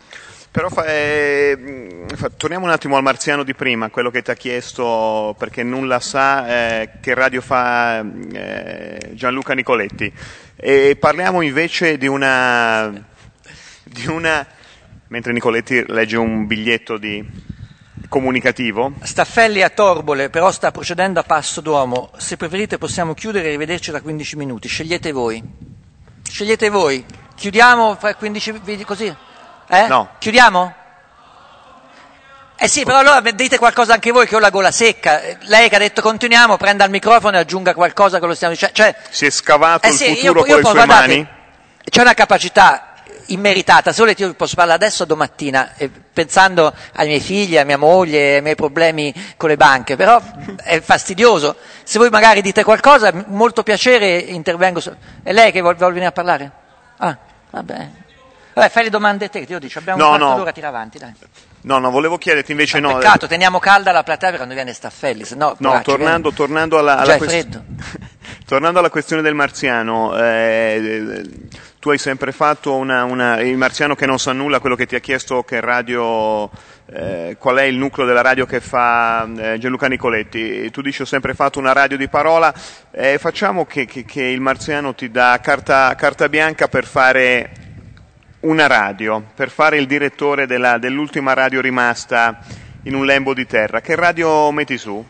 [0.53, 4.35] Però fa, eh, fa, torniamo un attimo al marziano di prima, quello che ti ha
[4.35, 10.13] chiesto, perché nulla sa, eh, che radio fa eh, Gianluca Nicoletti.
[10.57, 12.91] E parliamo invece di una,
[13.85, 14.45] di una,
[15.07, 17.25] mentre Nicoletti legge un biglietto di
[18.09, 18.95] comunicativo.
[19.03, 22.11] Staffelli a Torbole, però sta procedendo a passo d'uomo.
[22.17, 24.67] Se preferite possiamo chiudere e rivederci da 15 minuti.
[24.67, 25.41] Scegliete voi.
[26.29, 27.05] Scegliete voi.
[27.37, 29.29] Chiudiamo fra 15 minuti così?
[29.71, 29.87] Eh?
[29.87, 30.09] No.
[30.19, 30.75] Chiudiamo?
[32.63, 35.23] Eh sì, però allora dite qualcosa anche voi che ho la gola secca.
[35.43, 38.75] Lei che ha detto continuiamo, prenda il microfono e aggiunga qualcosa che lo stiamo dicendo.
[38.75, 41.29] Cioè, si è scavato eh il sì, futuro io, io con le sue guardate, mani?
[41.89, 42.93] C'è una capacità
[43.27, 47.65] immeritata, se volete io posso parlare adesso o domattina, eh, pensando ai miei figli, a
[47.65, 50.21] mia moglie, ai miei problemi con le banche, però
[50.63, 51.57] è fastidioso.
[51.85, 54.81] Se voi magari dite qualcosa, molto piacere intervengo.
[54.81, 56.51] su- È lei che vuole, vuole venire a parlare?
[56.99, 57.17] Ah,
[57.51, 57.89] vabbè.
[58.53, 60.39] Vabbè, fai le domande te, io dico, abbiamo No, un quarto no.
[60.39, 61.13] d'ora, tira avanti, dai.
[61.63, 62.95] No, no, volevo chiederti invece no.
[62.97, 65.55] Peccato, teniamo calda la platea per quando viene Staffelli, se no...
[65.59, 67.61] No, tornando, tornando alla, alla quest-
[68.47, 71.23] tornando alla questione del marziano, eh,
[71.79, 74.95] tu hai sempre fatto una, una- il marziano che non sa nulla, quello che ti
[74.95, 76.51] ha chiesto che radio,
[76.93, 80.71] eh, qual è il nucleo della radio che fa eh, Gianluca Nicoletti.
[80.71, 82.53] Tu dici ho sempre fatto una radio di parola,
[82.91, 87.51] Eh, facciamo che, che- che il marziano ti dà carta, carta bianca per fare
[88.40, 92.38] una radio, per fare il direttore della- dell'ultima radio rimasta
[92.85, 93.81] in un lembo di terra.
[93.81, 95.05] Che radio metti su?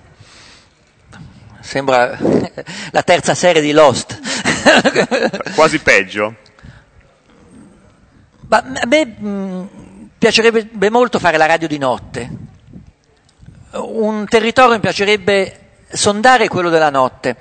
[1.60, 2.16] Sembra
[2.90, 4.18] la terza serie di Lost.
[5.54, 6.34] Quasi peggio.
[8.48, 9.68] Ma a me mh,
[10.18, 12.30] piacerebbe molto fare la radio di notte.
[13.72, 15.58] Un territorio mi piacerebbe
[15.92, 17.36] sondare quello della notte.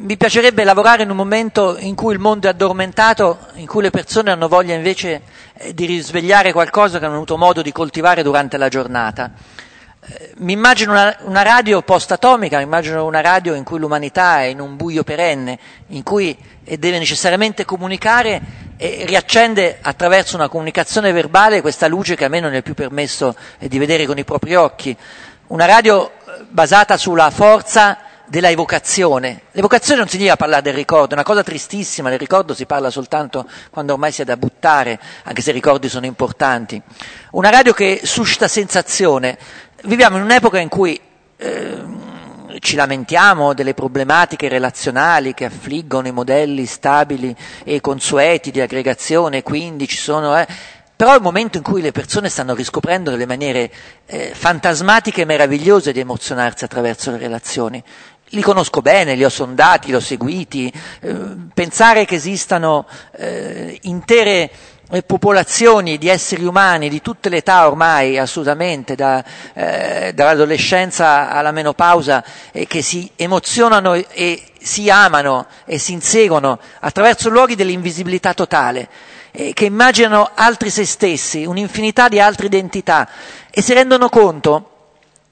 [0.00, 3.90] Mi piacerebbe lavorare in un momento in cui il mondo è addormentato, in cui le
[3.90, 5.22] persone hanno voglia invece
[5.54, 9.32] eh, di risvegliare qualcosa che hanno avuto modo di coltivare durante la giornata.
[10.06, 14.44] Eh, Mi immagino una, una radio post-atomica, mi immagino una radio in cui l'umanità è
[14.44, 15.58] in un buio perenne,
[15.88, 18.40] in cui eh, deve necessariamente comunicare
[18.76, 23.34] e riaccende attraverso una comunicazione verbale questa luce che a me non è più permesso
[23.58, 24.96] di vedere con i propri occhi.
[25.48, 26.12] Una radio
[26.50, 29.42] basata sulla forza della evocazione.
[29.52, 33.46] L'evocazione non significa parlare del ricordo, è una cosa tristissima, del ricordo si parla soltanto
[33.70, 36.80] quando ormai si è da buttare, anche se i ricordi sono importanti.
[37.32, 39.38] Una radio che suscita sensazione.
[39.84, 41.00] Viviamo in un'epoca in cui
[41.36, 41.82] eh,
[42.60, 49.86] ci lamentiamo delle problematiche relazionali che affliggono i modelli stabili e consueti di aggregazione, quindi
[49.86, 50.38] ci sono...
[50.38, 50.46] eh,
[50.98, 53.70] però è un momento in cui le persone stanno riscoprendo delle maniere
[54.06, 57.80] eh, fantasmatiche e meravigliose di emozionarsi attraverso le relazioni.
[58.30, 60.72] Li conosco bene, li ho sondati, li ho seguiti.
[61.00, 61.14] Eh,
[61.54, 62.86] pensare che esistano
[63.16, 64.50] eh, intere
[64.90, 71.52] eh, popolazioni di esseri umani di tutte le età ormai, assolutamente, da, eh, dall'adolescenza alla
[71.52, 78.88] menopausa, eh, che si emozionano e, si amano e si inseguono attraverso luoghi dell'invisibilità totale
[79.30, 83.08] eh, che immaginano altri se stessi, un'infinità di altre identità
[83.50, 84.70] e si rendono conto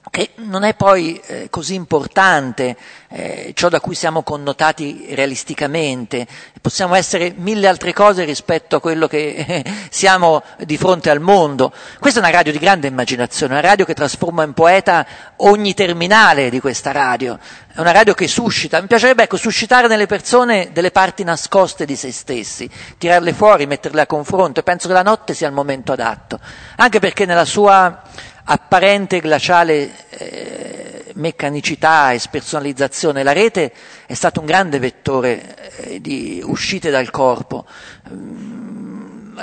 [0.09, 2.75] che non è poi eh, così importante
[3.09, 6.27] eh, ciò da cui siamo connotati realisticamente,
[6.61, 11.71] possiamo essere mille altre cose rispetto a quello che eh, siamo di fronte al mondo.
[11.99, 15.05] Questa è una radio di grande immaginazione, una radio che trasforma in poeta
[15.37, 17.37] ogni terminale di questa radio,
[17.73, 21.95] è una radio che suscita, mi piacerebbe ecco, suscitare nelle persone delle parti nascoste di
[21.95, 25.91] se stessi, tirarle fuori, metterle a confronto e penso che la notte sia il momento
[25.91, 26.39] adatto,
[26.77, 28.01] anche perché nella sua
[28.49, 33.23] apparente glaciale eh, meccanicità e spersonalizzazione.
[33.23, 33.71] La rete
[34.05, 37.65] è stato un grande vettore eh, di uscite dal corpo.
[38.11, 38.97] Mm,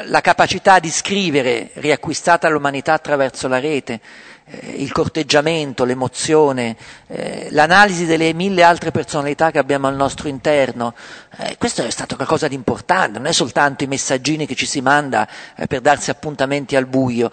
[0.07, 4.01] La capacità di scrivere riacquistata all'umanità attraverso la rete,
[4.47, 10.95] eh, il corteggiamento, l'emozione, eh, l'analisi delle mille altre personalità che abbiamo al nostro interno,
[11.39, 14.81] eh, questo è stato qualcosa di importante, non è soltanto i messaggini che ci si
[14.81, 17.31] manda eh, per darsi appuntamenti al buio,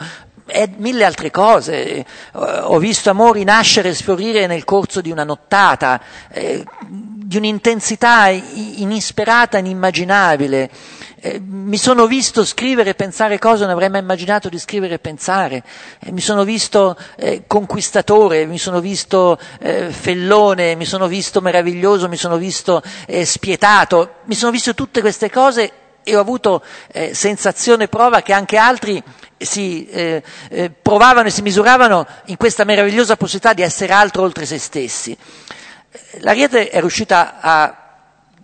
[0.51, 2.05] è mille altre cose.
[2.33, 9.57] Ho visto amori nascere e sfiorire nel corso di una nottata, eh, di un'intensità inisperata,
[9.57, 10.69] inimmaginabile.
[11.23, 14.99] Eh, mi sono visto scrivere e pensare cose non avrei mai immaginato di scrivere e
[14.99, 15.63] pensare.
[15.99, 16.97] Eh, mi sono visto
[17.47, 22.81] conquistatore, mi sono visto fellone, mi sono visto meraviglioso, mi sono visto
[23.23, 25.71] spietato, mi sono visto tutte queste cose
[26.03, 29.01] e ho avuto eh, sensazione prova che anche altri
[29.37, 34.45] si eh, eh, provavano e si misuravano in questa meravigliosa possibilità di essere altro oltre
[34.45, 35.17] se stessi.
[36.19, 37.81] La rete è riuscita a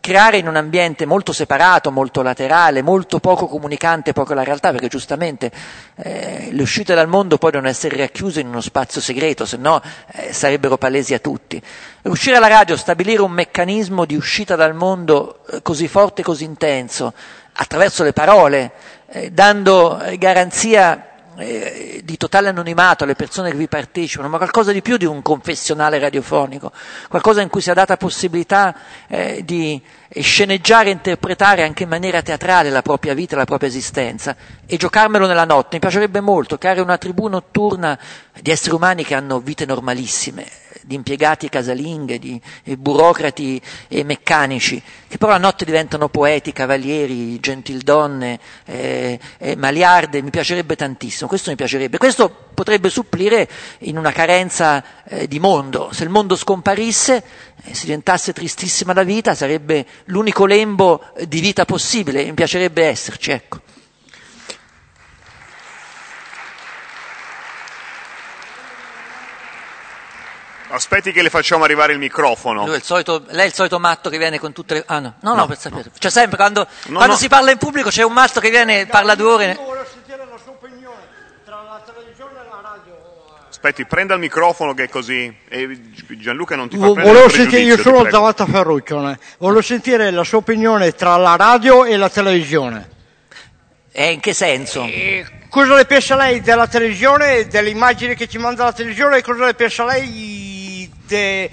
[0.07, 4.87] creare in un ambiente molto separato, molto laterale, molto poco comunicante poco la realtà, perché
[4.87, 5.51] giustamente
[5.95, 9.81] eh, le uscite dal mondo poi devono essere racchiuse in uno spazio segreto, se no
[10.13, 11.61] eh, sarebbero palesi a tutti.
[12.03, 17.13] Riuscire alla radio stabilire un meccanismo di uscita dal mondo eh, così forte, così intenso,
[17.59, 18.71] attraverso le parole,
[19.07, 24.71] eh, dando eh, garanzia eh, di totale anonimato alle persone che vi partecipano, ma qualcosa
[24.71, 26.71] di più di un confessionale radiofonico,
[27.09, 28.75] qualcosa in cui sia data possibilità
[29.07, 34.35] eh, di sceneggiare e interpretare anche in maniera teatrale la propria vita, la propria esistenza
[34.65, 35.69] e giocarmelo nella notte.
[35.73, 37.97] Mi piacerebbe molto creare una tribù notturna
[38.39, 40.45] di esseri umani che hanno vite normalissime,
[40.83, 42.41] di impiegati casalinghe, di
[42.77, 50.29] burocrati e meccanici, che però la notte diventano poeti, cavalieri, gentildonne, eh, eh, maliarde, mi
[50.29, 51.97] piacerebbe tantissimo, questo mi piacerebbe.
[51.97, 53.47] Questo potrebbe supplire
[53.79, 55.89] in una carenza eh, di mondo.
[55.91, 57.23] Se il mondo scomparisse,
[57.63, 63.31] eh, se diventasse tristissima la vita, sarebbe l'unico lembo di vita possibile, mi piacerebbe esserci,
[63.31, 63.59] ecco.
[70.69, 72.65] Aspetti che le facciamo arrivare il microfono.
[72.65, 74.83] Lui è il solito, lei è il solito matto che viene con tutte le...
[74.85, 75.91] Ah no, no, no, no per sapere.
[75.97, 79.15] C'è sempre, quando, no, quando si parla in pubblico c'è un matto che viene, parla
[79.15, 79.51] due ore...
[79.51, 81.01] Io voglio sentire la sua opinione
[81.45, 82.95] tra la televisione e la radio.
[83.47, 85.33] Aspetti, prenda il microfono che è così...
[85.47, 85.79] E
[86.17, 89.19] Gianluca non ti fa prendere Volevo sentire, Io sono Zavatta Ferruccione.
[89.37, 92.95] Volevo sentire la sua opinione tra la radio e la televisione.
[93.91, 94.83] E in che senso?
[94.83, 99.21] E cosa ne pensa lei della televisione, delle immagini che ci manda la televisione e
[99.23, 100.36] cosa ne pensa lei
[101.07, 101.49] de,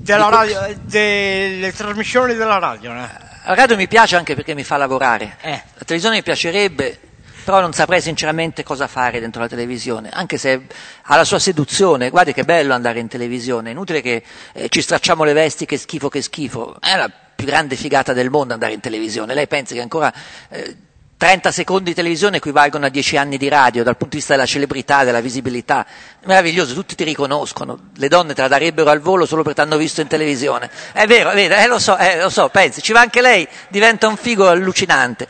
[0.00, 2.92] della radio, delle trasmissioni della radio.
[2.92, 3.08] Eh?
[3.46, 5.36] La radio mi piace anche perché mi fa lavorare.
[5.42, 5.50] Eh.
[5.50, 6.98] La televisione mi piacerebbe,
[7.44, 10.62] però non saprei sinceramente cosa fare dentro la televisione, anche se
[11.02, 12.10] ha la sua seduzione.
[12.10, 14.22] Guardi che bello andare in televisione, è inutile che
[14.54, 16.76] eh, ci stracciamo le vesti, che schifo, che schifo.
[16.80, 19.34] È la più grande figata del mondo andare in televisione.
[19.34, 20.12] Lei pensa che ancora...
[20.48, 20.76] Eh,
[21.24, 24.44] 30 secondi di televisione equivalgono a 10 anni di radio dal punto di vista della
[24.44, 25.86] celebrità, della visibilità.
[26.24, 27.78] Meraviglioso, tutti ti riconoscono.
[27.96, 30.68] Le donne te la darebbero al volo solo perché ti hanno visto in televisione.
[30.92, 33.48] È vero, è vero, eh, lo so, eh, lo so, pensi, ci va anche lei,
[33.68, 35.26] diventa un figo allucinante.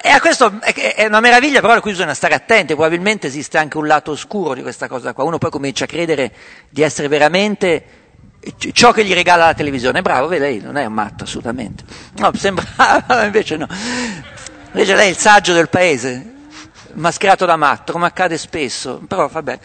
[0.00, 3.78] E a questo è una meraviglia, però a cui bisogna stare attenti, probabilmente esiste anche
[3.78, 5.24] un lato oscuro di questa cosa qua.
[5.24, 6.32] Uno poi comincia a credere
[6.68, 7.84] di essere veramente
[8.72, 10.02] ciò che gli regala la televisione.
[10.02, 11.82] Bravo, vede, lei non è un matto assolutamente.
[12.18, 12.64] No, sembra,
[13.26, 13.66] invece no.
[14.74, 16.32] Invece lei è il saggio del paese,
[16.94, 19.58] mascherato da matto, come accade spesso, però vabbè.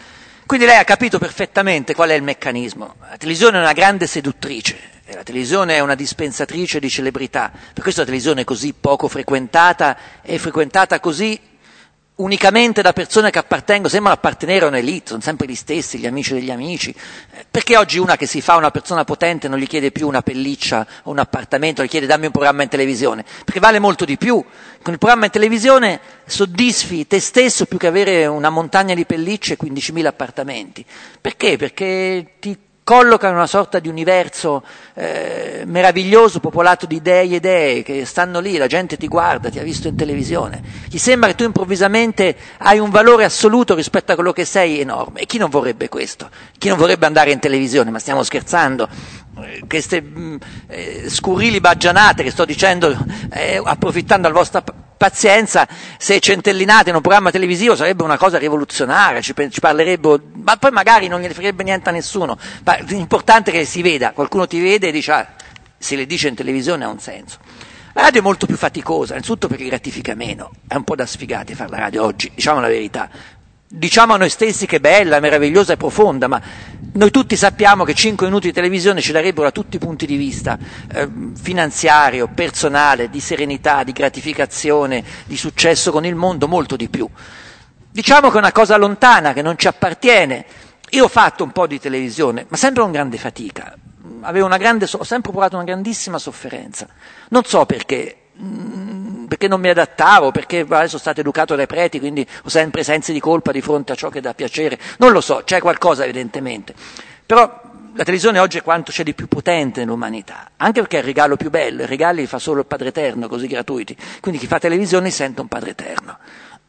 [0.44, 2.96] Quindi lei ha capito perfettamente qual è il meccanismo.
[3.00, 8.00] La televisione è una grande seduttrice, la televisione è una dispensatrice di celebrità, per questo
[8.00, 11.40] la televisione è così poco frequentata e frequentata così
[12.18, 16.34] unicamente da persone che appartengono, sembrano appartenere a un'elite, sono sempre gli stessi, gli amici
[16.34, 16.94] degli amici.
[17.50, 20.86] Perché oggi una che si fa una persona potente non gli chiede più una pelliccia
[21.04, 23.24] o un appartamento, gli chiede dammi un programma in televisione?
[23.44, 24.44] Perché vale molto di più.
[24.82, 29.54] Con il programma in televisione soddisfi te stesso più che avere una montagna di pellicce
[29.54, 30.84] e 15.000 appartamenti.
[31.20, 31.56] Perché?
[31.56, 32.56] Perché ti
[32.88, 34.62] colloca in una sorta di universo
[34.94, 39.58] eh, meraviglioso, popolato di dei e dee che stanno lì, la gente ti guarda, ti
[39.58, 44.14] ha visto in televisione, gli sembra che tu improvvisamente hai un valore assoluto rispetto a
[44.14, 45.20] quello che sei enorme.
[45.20, 46.30] E chi non vorrebbe questo?
[46.56, 47.90] Chi non vorrebbe andare in televisione?
[47.90, 48.88] Ma stiamo scherzando?
[49.38, 50.36] Eh, queste mh, mm,
[50.68, 52.96] eh, scurrili baggianate che sto dicendo,
[53.30, 54.64] eh, approfittando della vostra
[54.98, 60.56] pazienza, se centellinate in un programma televisivo sarebbe una cosa rivoluzionaria, ci, ci parlerebbero, ma
[60.56, 62.36] poi magari non gliene fregherebbe niente a nessuno.
[62.88, 65.26] L'importante è che si veda, qualcuno ti vede e dice, ah,
[65.78, 67.38] se le dice in televisione ha un senso.
[67.94, 71.54] La radio è molto più faticosa, innanzitutto perché gratifica meno, è un po' da sfigati
[71.54, 73.08] fare la radio oggi, diciamo la verità.
[73.70, 76.40] Diciamo a noi stessi che è bella, meravigliosa e profonda, ma
[76.94, 80.16] noi tutti sappiamo che 5 minuti di televisione ci darebbero da tutti i punti di
[80.16, 80.58] vista,
[80.90, 87.06] eh, finanziario, personale, di serenità, di gratificazione, di successo con il mondo, molto di più.
[87.90, 90.46] Diciamo che è una cosa lontana, che non ci appartiene.
[90.90, 93.76] Io ho fatto un po' di televisione, ma sempre con grande fatica.
[94.58, 96.86] Grande, ho sempre provato una grandissima sofferenza.
[97.28, 98.27] Non so perché,
[99.26, 103.20] perché non mi adattavo, perché sono stato educato dai preti, quindi ho sempre sensi di
[103.20, 104.78] colpa di fronte a ciò che dà piacere.
[104.98, 106.74] Non lo so, c'è qualcosa evidentemente.
[107.26, 107.42] Però
[107.94, 111.36] la televisione oggi è quanto c'è di più potente nell'umanità, anche perché è il regalo
[111.36, 113.96] più bello, i regali li fa solo il Padre Eterno, così gratuiti.
[114.20, 116.18] Quindi chi fa televisione sente un Padre Eterno.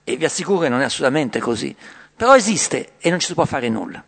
[0.04, 1.76] E vi assicuro che non è assolutamente così.
[2.16, 4.04] Però esiste e non ci si può fare nulla.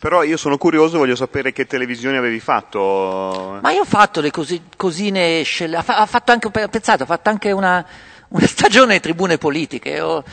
[0.00, 3.58] Però io sono curioso, voglio sapere che televisioni avevi fatto.
[3.60, 7.84] Ma io ho fatto le cosi, cosine, ha fatto anche, pensato, ho fatto anche una,
[8.28, 10.00] una stagione di tribune politiche.
[10.00, 10.24] Ho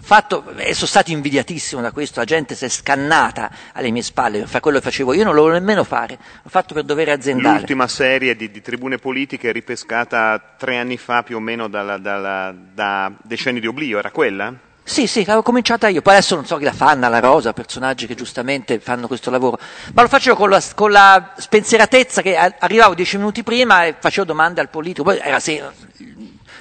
[0.00, 4.46] fatto, e sono stato invidiatissimo da questo, la gente si è scannata alle mie spalle
[4.46, 5.12] fare quello che facevo.
[5.12, 7.58] Io non lo volevo nemmeno fare, l'ho fatto per dovere aziendale.
[7.58, 12.52] L'ultima serie di, di tribune politiche ripescata tre anni fa più o meno dalla, dalla,
[12.52, 14.72] da decenni di oblio, era quella?
[14.86, 18.06] Sì, sì, l'avevo cominciata io, poi adesso non so chi la fanno, la Rosa, personaggi
[18.06, 19.58] che giustamente fanno questo lavoro,
[19.94, 24.26] ma lo facevo con la, con la spensieratezza che arrivavo dieci minuti prima e facevo
[24.26, 25.72] domande al politico, poi era sera,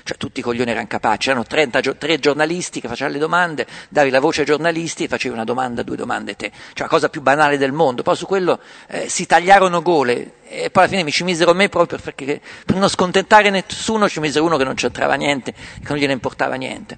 [0.03, 4.09] cioè tutti i coglioni erano capaci, erano 30, tre giornalisti che facevano le domande, davi
[4.09, 7.21] la voce ai giornalisti e facevi una domanda, due domande te, cioè la cosa più
[7.21, 11.11] banale del mondo, poi su quello eh, si tagliarono gole e poi alla fine mi
[11.11, 15.15] ci misero me proprio perché per non scontentare nessuno ci misero uno che non c'entrava
[15.15, 16.97] niente, che non gliene importava niente.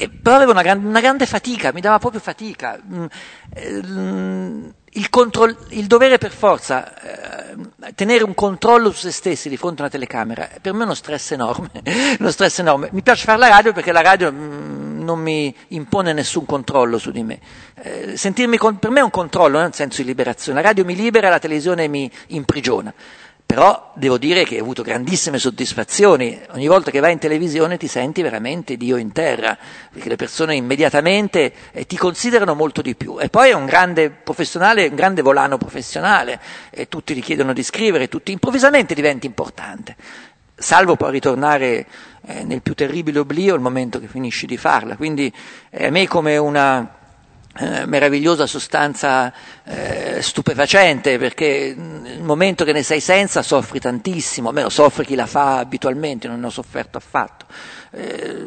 [0.00, 2.80] E, però avevo una, gran, una, grande fatica, mi dava proprio fatica.
[2.82, 3.04] Mm,
[3.52, 9.58] eh, il, control, il dovere per forza, eh, tenere un controllo su se stessi di
[9.58, 11.70] fronte a una telecamera, per me è uno stress enorme.
[12.18, 12.88] uno stress enorme.
[12.92, 17.10] Mi piace fare la radio perché la radio mm, non mi impone nessun controllo su
[17.10, 17.38] di me.
[17.74, 20.62] Eh, sentirmi con, per me è un controllo, non è un senso di liberazione.
[20.62, 22.94] La radio mi libera, la televisione mi imprigiona.
[23.50, 26.40] Però devo dire che ho avuto grandissime soddisfazioni.
[26.52, 29.58] Ogni volta che vai in televisione ti senti veramente Dio in terra,
[29.90, 33.18] perché le persone immediatamente eh, ti considerano molto di più.
[33.18, 36.40] E poi è un grande professionale, un grande volano professionale,
[36.70, 39.96] e tutti ti chiedono di scrivere, tutti improvvisamente diventi importante.
[40.54, 41.86] Salvo poi ritornare
[42.26, 44.94] eh, nel più terribile oblio il momento che finisci di farla.
[44.94, 45.32] Quindi
[45.70, 46.99] eh, a me come una
[47.58, 49.32] eh, meravigliosa sostanza
[49.64, 55.26] eh, stupefacente perché nel momento che ne sei senza soffri tantissimo, almeno soffre chi la
[55.26, 57.46] fa abitualmente, non ne ho sofferto affatto.
[57.90, 58.46] Eh,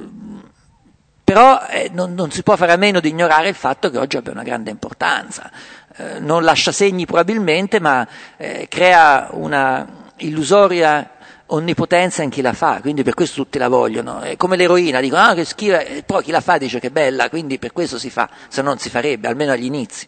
[1.23, 4.17] però eh, non, non, si può fare a meno di ignorare il fatto che oggi
[4.17, 5.51] abbia una grande importanza.
[5.95, 11.09] Eh, non lascia segni probabilmente, ma eh, crea una illusoria
[11.47, 14.21] onnipotenza in chi la fa, quindi per questo tutti la vogliono.
[14.21, 17.29] È come l'eroina, dicono ah, che schiva, poi chi la fa dice che è bella,
[17.29, 20.07] quindi per questo si fa, se no non si farebbe, almeno agli inizi.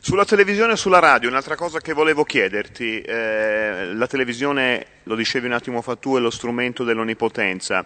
[0.00, 5.46] Sulla televisione e sulla radio, un'altra cosa che volevo chiederti, eh, la televisione, lo dicevi
[5.46, 7.84] un attimo fa tu, è lo strumento dell'onnipotenza.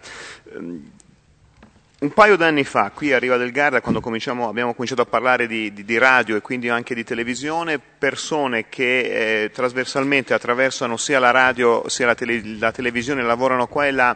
[2.01, 5.73] Un paio d'anni fa, qui a Riva del Garda, quando abbiamo cominciato a parlare di,
[5.73, 11.31] di, di, radio e quindi anche di televisione, persone che eh, trasversalmente attraversano sia la
[11.31, 14.15] radio sia la, tele, la televisione, lavorano qua e là,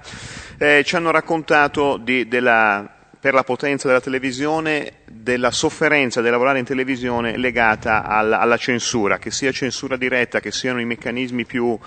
[0.57, 6.59] eh, ci hanno raccontato di, della, per la potenza della televisione, della sofferenza di lavorare
[6.59, 11.77] in televisione legata alla, alla censura, che sia censura diretta, che siano i meccanismi più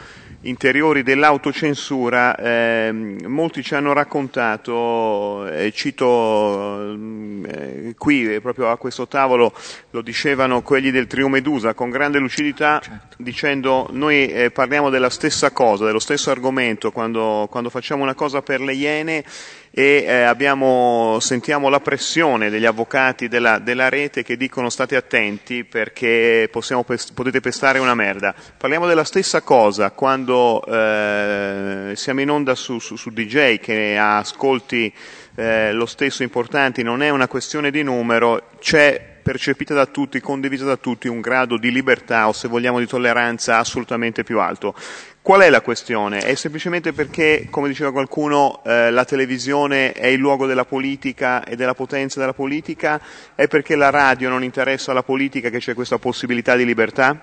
[0.42, 6.94] interiori dell'autocensura, eh, molti ci hanno raccontato, eh, cito
[7.46, 9.52] eh, qui proprio a questo tavolo,
[9.90, 13.16] lo dicevano quelli del Trio Medusa con grande lucidità, certo.
[13.18, 18.42] dicendo noi eh, parliamo della stessa cosa, dello stesso argomento quando, quando facciamo una cosa
[18.42, 19.24] per le Iene
[19.78, 25.64] e eh, abbiamo, sentiamo la pressione degli avvocati della, della, rete che dicono state attenti
[25.64, 28.34] perché possiamo, potete pestare una merda.
[28.56, 34.18] Parliamo della stessa cosa quando eh, siamo in onda su, su, su DJ che ha
[34.18, 34.92] ascolti
[35.34, 40.64] eh, lo stesso importanti, non è una questione di numero, c'è percepita da tutti, condivisa
[40.64, 44.72] da tutti, un grado di libertà o se vogliamo di tolleranza assolutamente più alto.
[45.26, 46.20] Qual è la questione?
[46.20, 51.56] È semplicemente perché, come diceva qualcuno, eh, la televisione è il luogo della politica e
[51.56, 53.00] della potenza della politica?
[53.34, 57.20] È perché la radio non interessa alla politica che c'è questa possibilità di libertà?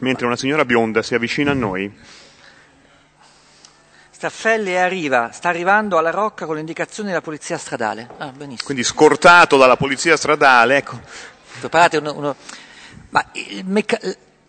[0.00, 1.94] Mentre una signora bionda si avvicina a noi.
[4.08, 8.08] Staffelli arriva, sta arrivando alla Rocca con l'indicazione della polizia stradale.
[8.16, 8.32] Ah,
[8.64, 10.98] Quindi scortato dalla polizia stradale, ecco.
[11.60, 12.36] Preparate uno, uno...
[13.10, 13.22] Ma
[13.64, 13.98] mecca...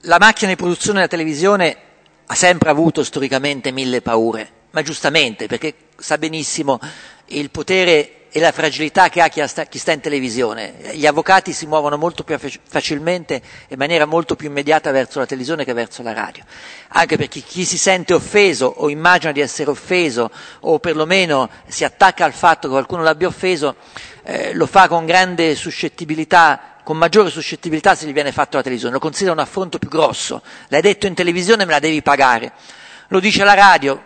[0.04, 1.85] la macchina di produzione della televisione
[2.28, 6.80] ha sempre avuto storicamente mille paure, ma giustamente, perché sa benissimo
[7.28, 10.73] il potere e la fragilità che ha chi sta, chi sta in televisione.
[10.91, 15.26] Gli avvocati si muovono molto più facilmente e in maniera molto più immediata verso la
[15.26, 16.43] televisione che verso la radio.
[16.89, 22.26] Anche perché chi si sente offeso o immagina di essere offeso o perlomeno si attacca
[22.26, 23.78] al fatto che qualcuno l'abbia offeso,
[24.23, 28.94] eh, lo fa con grande suscettibilità con maggiore suscettibilità se gli viene fatto la televisione,
[28.94, 30.44] lo considera un affronto più grosso.
[30.68, 32.52] L'hai detto in televisione, me la devi pagare.
[33.08, 34.00] Lo dice la radio,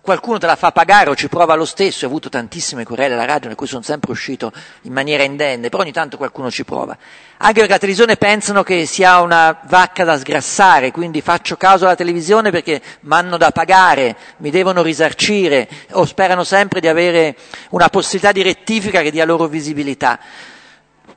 [0.00, 3.24] qualcuno te la fa pagare o ci prova lo stesso, ho avuto tantissime querele alla
[3.24, 6.98] radio, in cui sono sempre uscito in maniera indenne, però ogni tanto qualcuno ci prova.
[7.36, 11.94] Anche perché la televisione pensano che sia una vacca da sgrassare, quindi faccio caso alla
[11.94, 17.36] televisione perché mi hanno da pagare, mi devono risarcire, o sperano sempre di avere
[17.70, 20.18] una possibilità di rettifica che dia loro visibilità.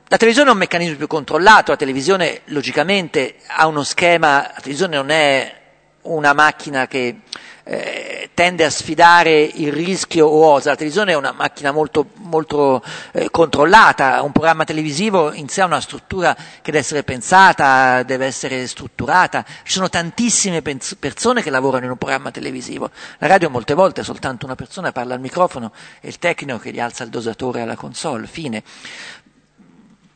[0.08, 4.94] La televisione è un meccanismo più controllato, la televisione logicamente ha uno schema, la televisione
[4.94, 5.60] non è
[6.02, 7.22] una macchina che
[7.68, 10.70] eh, tende a sfidare il rischio o osa.
[10.70, 12.80] La televisione è una macchina molto, molto
[13.10, 18.26] eh, controllata, un programma televisivo in sé ha una struttura che deve essere pensata, deve
[18.26, 19.44] essere strutturata.
[19.64, 22.90] Ci sono tantissime pens- persone che lavorano in un programma televisivo.
[23.18, 26.70] La radio molte volte è soltanto una persona, parla al microfono e il tecnico che
[26.70, 28.62] gli alza il dosatore alla console, fine.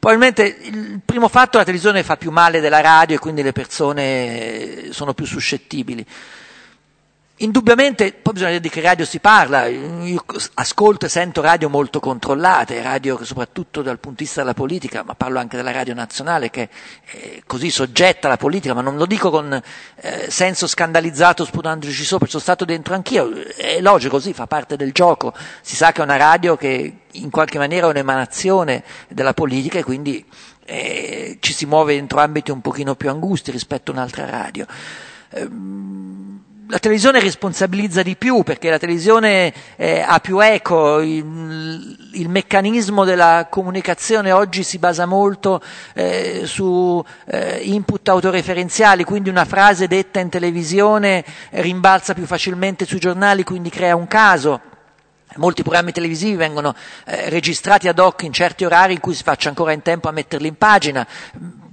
[0.01, 4.93] Probabilmente il primo fatto la televisione fa più male della radio e quindi le persone
[4.93, 6.07] sono più suscettibili.
[7.43, 10.23] Indubbiamente, poi bisogna dire di che radio si parla, io
[10.55, 15.15] ascolto e sento radio molto controllate, radio soprattutto dal punto di vista della politica, ma
[15.15, 16.69] parlo anche della radio nazionale che
[17.03, 22.29] è così soggetta alla politica, ma non lo dico con eh, senso scandalizzato sputandoci sopra,
[22.29, 25.33] sono stato dentro anch'io, è logico così, fa parte del gioco,
[25.63, 29.83] si sa che è una radio che in qualche maniera è un'emanazione della politica e
[29.83, 30.23] quindi
[30.67, 34.67] eh, ci si muove dentro ambiti un pochino più angusti rispetto a un'altra radio.
[35.31, 36.30] Ehm,
[36.71, 43.05] la televisione responsabilizza di più perché la televisione eh, ha più eco, il, il, meccanismo
[43.05, 45.61] della comunicazione oggi si basa molto
[45.95, 53.01] eh, su eh, input autoreferenziali, quindi una frase detta in televisione rimbalza più facilmente sui
[53.01, 54.61] giornali, quindi crea un caso.
[55.37, 59.49] Molti programmi televisivi vengono eh, registrati ad hoc in certi orari in cui si faccia
[59.49, 61.07] ancora in tempo a metterli in pagina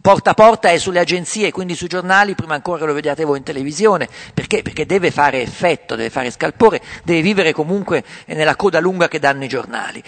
[0.08, 3.44] porta a porta è sulle agenzie, quindi sui giornali, prima ancora lo vediate voi in
[3.44, 4.62] televisione, perché?
[4.62, 9.44] Perché deve fare effetto, deve fare scalpore, deve vivere comunque nella coda lunga che danno
[9.44, 10.02] i giornali.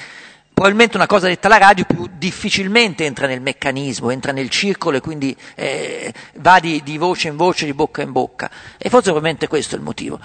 [0.54, 5.02] Probabilmente una cosa detta alla radio più difficilmente entra nel meccanismo, entra nel circolo e
[5.02, 8.50] quindi eh, va di, di voce in voce, di bocca in bocca.
[8.78, 10.18] E forse probabilmente questo è il motivo.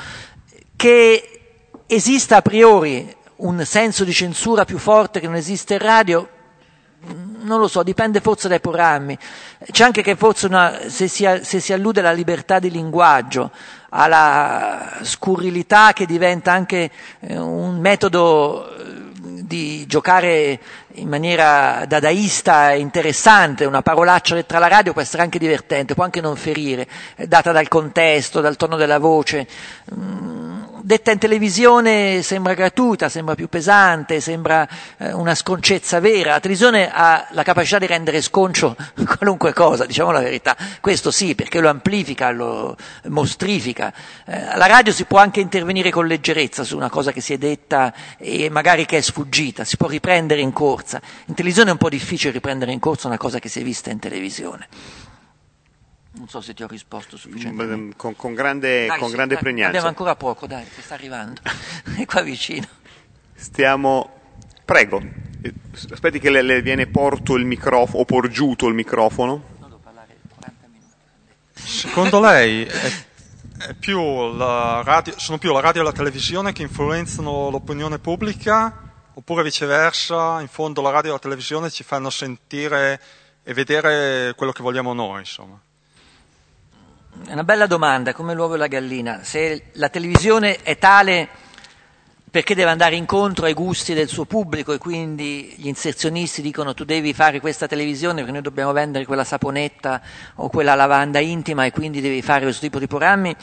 [0.76, 1.40] Che
[1.86, 6.28] esista a priori un senso di censura più forte che non esiste in radio,
[7.44, 9.16] non lo so, dipende forse dai programmi.
[9.70, 13.50] C'è anche che forse una, se, si, se si allude alla libertà di linguaggio,
[13.90, 16.90] alla scurrilità che diventa anche
[17.20, 19.02] eh, un metodo eh,
[19.44, 20.58] di giocare
[20.96, 26.20] in maniera dadaista interessante, una parolaccia detta alla radio può essere anche divertente, può anche
[26.20, 26.86] non ferire,
[27.26, 29.46] data dal contesto, dal tono della voce.
[30.86, 34.68] Detta in televisione sembra gratuita, sembra più pesante, sembra
[34.98, 36.32] eh, una sconcezza vera.
[36.32, 38.76] La televisione ha la capacità di rendere sconcio
[39.16, 40.54] qualunque cosa, diciamo la verità.
[40.82, 43.94] Questo sì, perché lo amplifica, lo mostrifica.
[44.26, 47.38] Eh, la radio si può anche intervenire con leggerezza su una cosa che si è
[47.38, 51.00] detta e magari che è sfuggita, si può riprendere in corsa.
[51.28, 53.88] In televisione è un po' difficile riprendere in corsa una cosa che si è vista
[53.88, 54.68] in televisione.
[56.16, 57.76] Non so se ti ho risposto sufficientemente.
[57.76, 59.68] Mm, con, con grande, dai, con sì, grande pregnanza.
[59.68, 61.40] Abbiamo ancora poco, dai, che sta arrivando.
[61.98, 62.66] è qua vicino.
[63.34, 64.20] Stiamo...
[64.64, 65.02] Prego.
[65.90, 69.52] Aspetti che le, le viene porto il microfono, o porgiuto il microfono.
[71.52, 72.92] Secondo lei è,
[73.68, 79.42] è più radio, sono più la radio e la televisione che influenzano l'opinione pubblica oppure
[79.42, 83.00] viceversa, in fondo la radio e la televisione ci fanno sentire
[83.42, 85.60] e vedere quello che vogliamo noi, insomma?
[87.22, 89.20] È una bella domanda, come l'uovo e la gallina.
[89.22, 91.28] Se la televisione è tale
[92.28, 96.84] perché deve andare incontro ai gusti del suo pubblico e quindi gli inserzionisti dicono tu
[96.84, 100.02] devi fare questa televisione perché noi dobbiamo vendere quella saponetta
[100.34, 103.34] o quella lavanda intima e quindi devi fare questo tipo di programmi,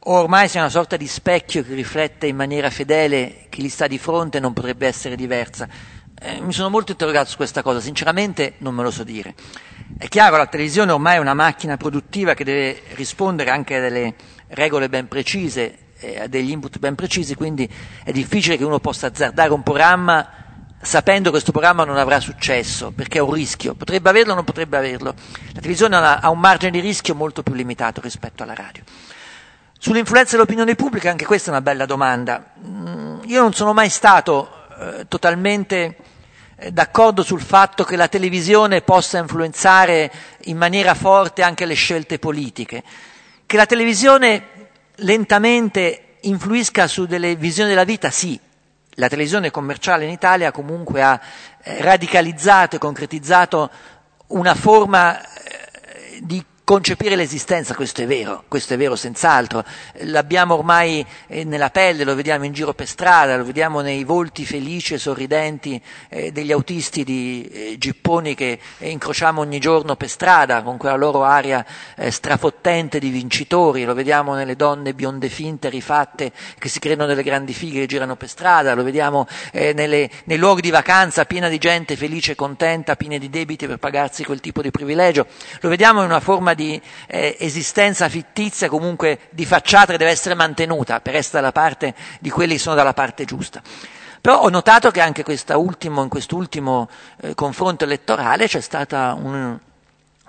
[0.00, 3.86] o ormai sia una sorta di specchio che riflette in maniera fedele chi gli sta
[3.86, 5.66] di fronte non potrebbe essere diversa.
[6.20, 9.34] Eh, mi sono molto interrogato su questa cosa, sinceramente non me lo so dire.
[9.96, 14.14] È chiaro, la televisione ormai è una macchina produttiva che deve rispondere anche a delle
[14.48, 17.68] regole ben precise, eh, a degli input ben precisi, quindi
[18.04, 20.28] è difficile che uno possa azzardare un programma
[20.80, 23.74] sapendo che questo programma non avrà successo, perché è un rischio.
[23.74, 25.14] Potrebbe averlo o non potrebbe averlo.
[25.52, 28.82] La televisione ha un margine di rischio molto più limitato rispetto alla radio.
[29.78, 32.52] Sull'influenza dell'opinione pubblica, anche questa è una bella domanda.
[32.64, 35.96] Mm, io non sono mai stato eh, totalmente
[36.70, 40.10] d'accordo sul fatto che la televisione possa influenzare
[40.44, 42.82] in maniera forte anche le scelte politiche,
[43.46, 48.38] che la televisione lentamente influisca su delle visioni della vita, sì.
[48.94, 51.20] La televisione commerciale in Italia comunque ha
[51.62, 53.70] eh, radicalizzato e concretizzato
[54.28, 55.20] una forma
[56.20, 59.64] di concepire l'esistenza, questo è vero, questo è vero senz'altro,
[60.00, 64.44] l'abbiamo ormai eh, nella pelle, lo vediamo in giro per strada, lo vediamo nei volti
[64.44, 70.60] felici e sorridenti eh, degli autisti di eh, gipponi che incrociamo ogni giorno per strada
[70.60, 71.64] con quella loro aria
[72.10, 77.54] strafottente di vincitori, lo vediamo nelle donne bionde finte, rifatte, che si credono delle grandi
[77.54, 81.96] fighe che girano per strada, lo vediamo nelle, nei luoghi di vacanza piena di gente
[81.96, 85.26] felice e contenta, piena di debiti per pagarsi quel tipo di privilegio,
[85.60, 90.34] lo vediamo in una forma di eh, esistenza fittizia, comunque di facciata che deve essere
[90.34, 93.62] mantenuta per essere dalla parte di quelli che sono dalla parte giusta.
[94.20, 96.88] Però ho notato che anche ultimo, in quest'ultimo
[97.20, 99.56] eh, confronto elettorale c'è stata un,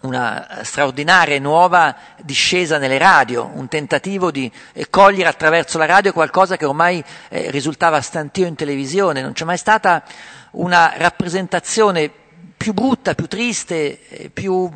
[0.01, 6.13] una straordinaria e nuova discesa nelle radio, un tentativo di eh, cogliere attraverso la radio
[6.13, 10.03] qualcosa che ormai eh, risultava stantio in televisione, non c'è mai stata
[10.51, 12.11] una rappresentazione
[12.59, 14.69] più brutta, più triste, eh, più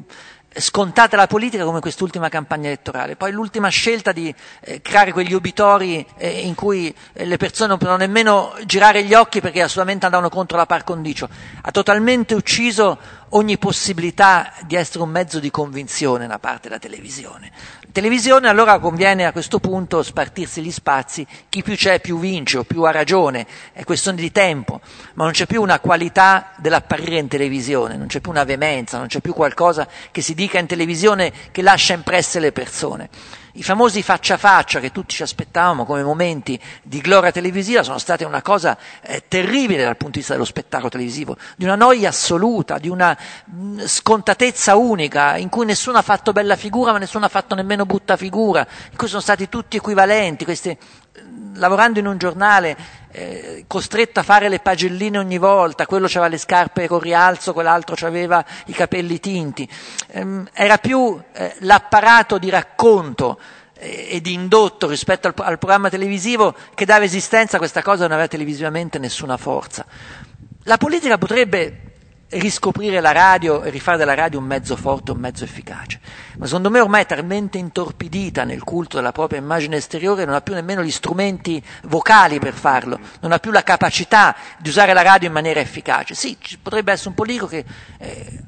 [0.56, 3.16] scontata la politica come quest'ultima campagna elettorale.
[3.16, 7.78] Poi l'ultima scelta di eh, creare quegli obitori eh, in cui eh, le persone non
[7.78, 11.30] potevano nemmeno girare gli occhi perché assolutamente andavano contro la par condicio,
[11.62, 12.98] ha totalmente ucciso
[13.30, 17.52] ogni possibilità di essere un mezzo di convinzione da parte della televisione.
[17.94, 22.64] Televisione allora conviene a questo punto spartirsi gli spazi, chi più c'è più vince o
[22.64, 24.82] più ha ragione, è questione di tempo,
[25.14, 29.06] ma non c'è più una qualità dell'apparire in televisione, non c'è più una veemenza, non
[29.06, 33.10] c'è più qualcosa che si dica in televisione che lascia impresse le persone.
[33.56, 38.00] I famosi faccia a faccia che tutti ci aspettavamo come momenti di gloria televisiva sono
[38.00, 42.10] stati una cosa eh, terribile dal punto di vista dello spettacolo televisivo, di una noia
[42.10, 46.98] assoluta, di una mh, mm, scontatezza unica, in cui nessuno ha fatto bella figura ma
[46.98, 51.03] nessuno ha fatto nemmeno brutta figura, in cui sono stati tutti equivalenti, questi, mm,
[51.56, 52.76] lavorando in un giornale
[53.12, 57.96] eh, costretto a fare le pagelline ogni volta, quello aveva le scarpe con rialzo, quell'altro
[58.08, 59.68] aveva i capelli tinti.
[60.12, 63.40] Ehm, era più eh, l'apparato di racconto
[63.78, 68.04] eh, e di indotto rispetto al, al, programma televisivo che dava esistenza a questa cosa
[68.04, 69.86] non aveva televisivamente nessuna forza.
[70.64, 71.93] La politica potrebbe
[72.40, 76.00] riscoprire la radio e rifare della radio un mezzo forte, un mezzo efficace.
[76.38, 80.42] Ma secondo me ormai è talmente intorpidita nel culto della propria immagine esteriore non ha
[80.42, 85.02] più nemmeno gli strumenti vocali per farlo, non ha più la capacità di usare la
[85.02, 86.14] radio in maniera efficace.
[86.16, 87.66] Sì, ci potrebbe essere un politico che
[88.00, 88.40] eh,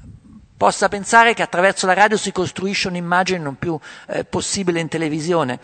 [0.58, 3.78] possa pensare che attraverso la radio si costruisce un'immagine non più
[4.08, 5.60] eh, possibile in televisione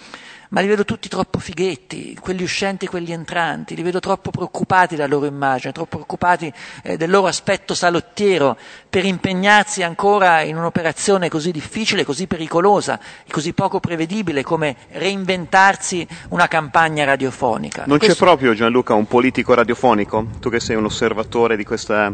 [0.51, 4.95] ma li vedo tutti troppo fighetti, quelli uscenti e quelli entranti, li vedo troppo preoccupati
[4.95, 6.51] della loro immagine, troppo preoccupati
[6.83, 8.57] eh, del loro aspetto salottiero
[8.89, 16.05] per impegnarsi ancora in un'operazione così difficile, così pericolosa e così poco prevedibile come reinventarsi
[16.29, 17.85] una campagna radiofonica.
[17.85, 18.15] Non Questo...
[18.15, 22.13] c'è proprio Gianluca un politico radiofonico, tu che sei un osservatore di questa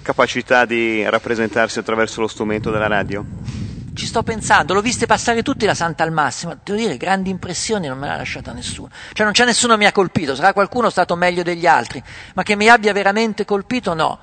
[0.00, 3.67] capacità di rappresentarsi attraverso lo strumento della radio?
[3.98, 7.88] Ci sto pensando, l'ho viste passare tutti la Santa al massimo, devo dire, grandi impressioni
[7.88, 10.88] non me l'ha lasciata nessuno, cioè non c'è nessuno che mi ha colpito, sarà qualcuno
[10.88, 12.00] stato meglio degli altri,
[12.34, 14.20] ma che mi abbia veramente colpito no.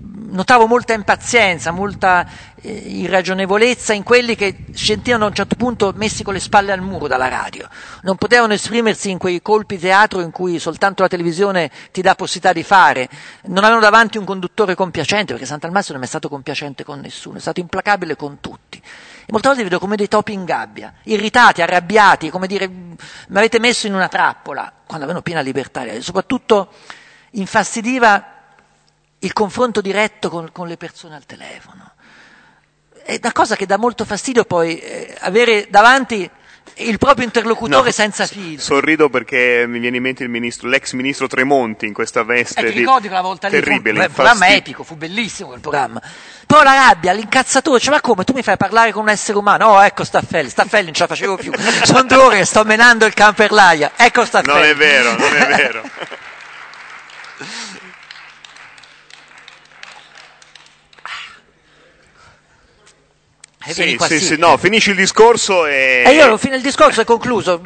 [0.00, 2.24] Notavo molta impazienza, molta
[2.60, 6.82] eh, irragionevolezza in quelli che sentivano a un certo punto messi con le spalle al
[6.82, 7.68] muro dalla radio,
[8.02, 12.52] non potevano esprimersi in quei colpi teatro in cui soltanto la televisione ti dà possibilità
[12.52, 13.08] di fare,
[13.46, 17.40] non avevano davanti un conduttore compiacente, perché Sant'Almassimo non è stato compiacente con nessuno, è
[17.40, 18.76] stato implacabile con tutti.
[18.78, 22.96] E molte volte li vedo come dei topi in gabbia, irritati, arrabbiati, come dire mi
[23.32, 25.84] avete messo in una trappola, quando avevano piena libertà.
[26.00, 26.68] Soprattutto
[27.32, 28.36] infastidiva
[29.20, 31.92] il confronto diretto con, con, le persone al telefono.
[33.02, 36.30] È una cosa che dà molto fastidio poi eh, avere davanti
[36.76, 38.60] il proprio interlocutore no, senza filo.
[38.60, 42.60] Sorrido perché mi viene in mente ministro, l'ex ministro Tremonti in questa veste.
[42.60, 43.60] Eh, ti ricordi quella volta lì?
[43.60, 44.02] Terribile.
[44.02, 46.00] Fu, un programma epico, fu bellissimo quel programma.
[46.46, 48.24] Però la rabbia, l'incazzatore, cioè ma come?
[48.24, 49.66] Tu mi fai parlare con un essere umano?
[49.66, 51.52] Oh, ecco Staffelli, Staffelli non ce la facevo più.
[51.84, 53.92] Sono due ore che sto menando il can per l'aia.
[53.96, 54.58] Ecco Staffelli.
[54.58, 55.82] Non è vero, non è vero.
[63.72, 66.02] Sì, sì, sì, no, finisci il discorso e...
[66.06, 67.60] E io fine il discorso è concluso.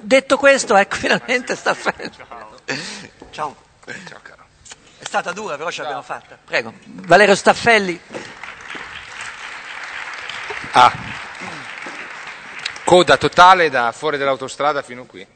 [0.00, 2.16] Detto questo, ecco, finalmente sta facendo.
[3.30, 3.56] Ciao.
[3.84, 4.44] Ciao caro.
[4.98, 6.38] È stata dura, però ce l'abbiamo fatta.
[6.44, 6.74] Prego.
[6.84, 8.00] Valerio Staffelli.
[10.72, 10.92] Ah.
[12.84, 15.26] Coda totale da fuori dall'autostrada fino qui.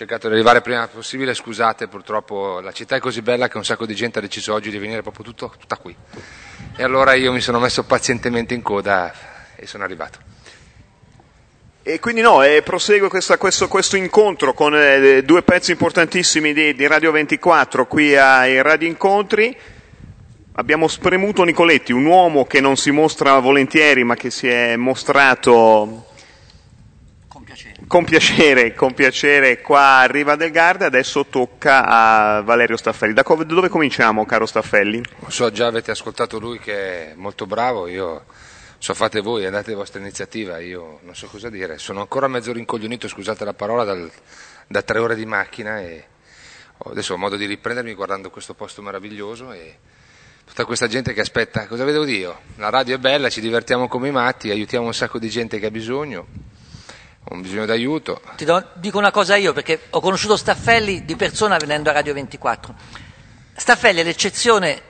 [0.00, 3.84] Cercato di arrivare prima possibile, scusate, purtroppo la città è così bella che un sacco
[3.84, 5.94] di gente ha deciso oggi di venire proprio tutto, tutta qui.
[6.74, 9.12] E allora io mi sono messo pazientemente in coda
[9.54, 10.18] e sono arrivato.
[11.82, 16.74] E quindi no, eh, prosegue questa, questo, questo, incontro con eh, due pezzi importantissimi di,
[16.74, 19.54] di, Radio 24 qui ai Radio Incontri.
[20.52, 26.06] Abbiamo spremuto Nicoletti, un uomo che non si mostra volentieri ma che si è mostrato
[27.90, 33.12] con piacere, con piacere qua a Riva del Garda, adesso tocca a Valerio Staffelli.
[33.12, 35.02] Da dove cominciamo, caro Staffelli?
[35.26, 38.26] So, già avete ascoltato lui che è molto bravo, io
[38.78, 42.52] so fate voi, andate la vostra iniziativa, io non so cosa dire, sono ancora mezzo
[42.52, 44.08] rincoglionito, scusate la parola, dal,
[44.68, 46.04] da tre ore di macchina e
[46.84, 49.78] adesso ho modo di riprendermi guardando questo posto meraviglioso e
[50.44, 52.38] tutta questa gente che aspetta, cosa vedo io?
[52.54, 55.66] La radio è bella, ci divertiamo come i matti, aiutiamo un sacco di gente che
[55.66, 56.49] ha bisogno,
[57.22, 58.20] ha bisogno d'aiuto.
[58.36, 62.14] Ti do- dico una cosa io, perché ho conosciuto Staffelli di persona venendo a Radio
[62.14, 62.74] 24.
[63.54, 64.82] Staffelli è l'eccezione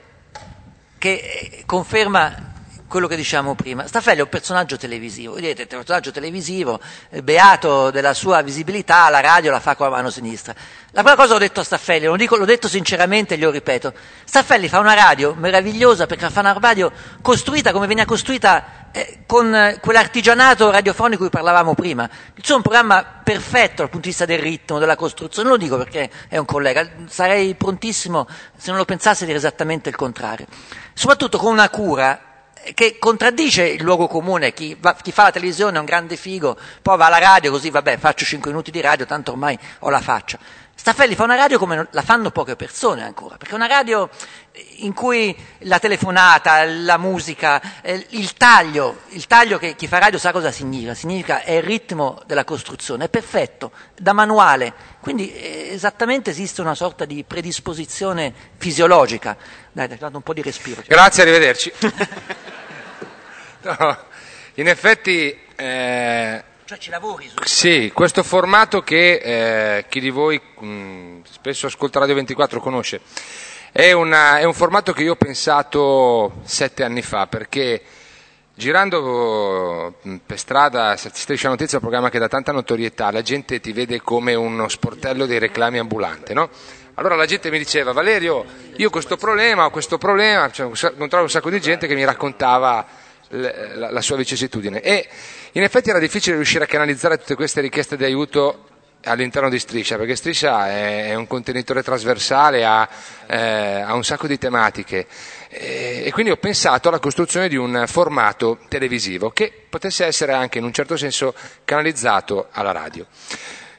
[0.99, 2.50] che eh, conferma
[2.91, 3.87] quello che diciamo prima.
[3.87, 9.09] Staffelli è un personaggio televisivo, vedete, è un personaggio televisivo, eh, beato della sua visibilità,
[9.09, 10.53] la radio la fa con la mano sinistra.
[10.91, 13.95] La prima cosa ho detto a Staffelli, lo dico, l'ho detto sinceramente e glielo ripeto,
[14.25, 16.91] Staffelli fa una radio meravigliosa perché fa una radio
[17.23, 22.11] costruita come veniva costruita eh, con eh, quell'artigianato radiofonico di cui parlavamo prima.
[22.35, 25.77] È un programma perfetto dal punto di vista del ritmo, della costruzione, non lo dico
[25.77, 28.27] perché è un collega, sarei prontissimo
[28.57, 30.47] se non lo pensasse dire esattamente il contrario.
[30.93, 32.30] Soprattutto con una cura
[32.75, 36.57] che contraddice il luogo comune, chi, va, chi, fa la televisione è un grande figo,
[36.83, 40.01] poi va alla radio così, vabbè, faccio 5 minuti di radio, tanto ormai ho la
[40.01, 40.39] faccia.
[40.81, 44.09] Staffelli fa una radio come la fanno poche persone ancora, perché è una radio
[44.77, 50.19] in cui la telefonata, la musica, eh, il taglio, il taglio che chi fa radio
[50.19, 55.69] sa cosa significa, significa è il ritmo della costruzione, è perfetto, da manuale, quindi eh,
[55.71, 59.37] esattamente esiste una sorta di predisposizione fisiologica.
[59.73, 60.83] Dai, dai, dato un po' di respiro.
[60.87, 61.73] Grazie, arrivederci.
[63.61, 63.99] no,
[64.55, 65.39] in effetti...
[65.57, 71.67] Eh, cioè ci lavori su Sì, questo formato che eh, chi di voi mh, spesso
[71.67, 73.01] ascolta Radio 24 conosce,
[73.73, 77.83] è, una, è, un formato che io ho pensato sette anni fa perché
[78.55, 83.73] girando per strada, Striscia Notizia è un programma che dà tanta notorietà, la gente ti
[83.73, 86.51] vede come uno sportello dei reclami ambulante, no?
[86.95, 88.45] Allora la gente mi diceva, Valerio,
[88.77, 92.05] io ho questo problema, ho questo problema, cioè, incontravo un sacco di gente che mi
[92.05, 92.87] raccontava
[93.31, 94.81] la, la sua vicissitudine.
[94.81, 95.09] E
[95.53, 98.67] in effetti era difficile riuscire a canalizzare tutte queste richieste di aiuto
[99.05, 102.89] all'interno di Striscia, perché Striscia è, un contenitore trasversale, ha,
[103.27, 105.07] eh, ha un sacco di tematiche
[105.49, 110.59] e, e, quindi ho pensato alla costruzione di un formato televisivo che potesse essere anche
[110.59, 111.35] in un certo senso
[111.65, 113.07] canalizzato alla radio.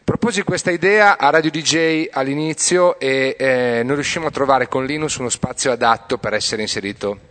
[0.04, 5.18] Proposi questa idea a Radio DJ all'inizio e eh, non riuscimmo a trovare con Linus
[5.18, 7.30] uno spazio adatto per essere inserito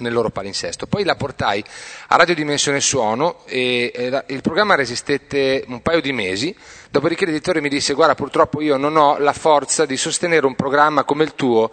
[0.00, 0.86] nel loro palinsesto.
[0.86, 1.64] Poi la portai
[2.08, 6.54] a Radio Dimensione Suono e il programma resistette un paio di mesi,
[6.90, 11.04] dopodiché l'editore mi disse guarda purtroppo io non ho la forza di sostenere un programma
[11.04, 11.70] come il tuo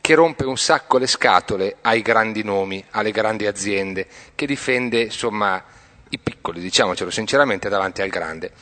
[0.00, 5.62] che rompe un sacco le scatole ai grandi nomi, alle grandi aziende, che difende insomma
[6.10, 8.52] i piccoli, diciamocelo sinceramente, davanti al grande.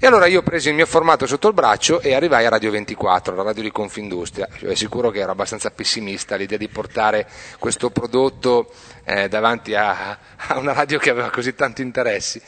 [0.00, 3.34] E allora io presi il mio formato sotto il braccio e arrivai a Radio 24,
[3.34, 4.46] la radio di Confindustria.
[4.56, 7.26] Cioè, sicuro che ero abbastanza pessimista l'idea di portare
[7.58, 8.70] questo prodotto
[9.02, 12.40] eh, davanti a, a, una radio che aveva così tanti interessi.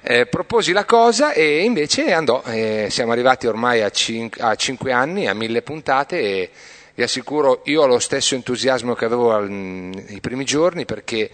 [0.00, 2.42] Eh, proposi la cosa e invece andò.
[2.44, 6.50] Eh, siamo arrivati ormai a, cin- a 5 anni, a mille puntate e
[6.96, 11.30] vi assicuro io ho lo stesso entusiasmo che avevo al, nei primi giorni perché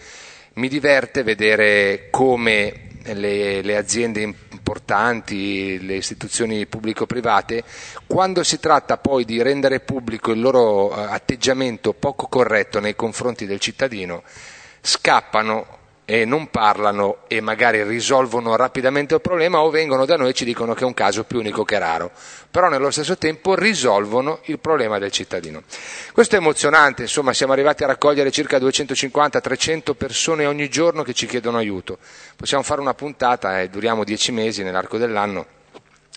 [0.57, 7.63] mi diverte vedere come le, le aziende importanti, le istituzioni pubblico-private,
[8.07, 13.47] quando si tratta poi di rendere pubblico il loro eh, atteggiamento poco corretto nei confronti
[13.47, 14.23] del cittadino,
[14.81, 20.33] scappano e non parlano e magari risolvono rapidamente il problema o vengono da noi e
[20.35, 22.11] ci dicono che è un caso più unico che raro,
[22.51, 25.63] però nello stesso tempo risolvono il problema del cittadino.
[26.13, 31.27] Questo è emozionante, insomma siamo arrivati a raccogliere circa 250-300 persone ogni giorno che ci
[31.27, 31.99] chiedono aiuto.
[32.37, 35.47] Possiamo fare una puntata e duriamo 10 mesi nell'arco dell'anno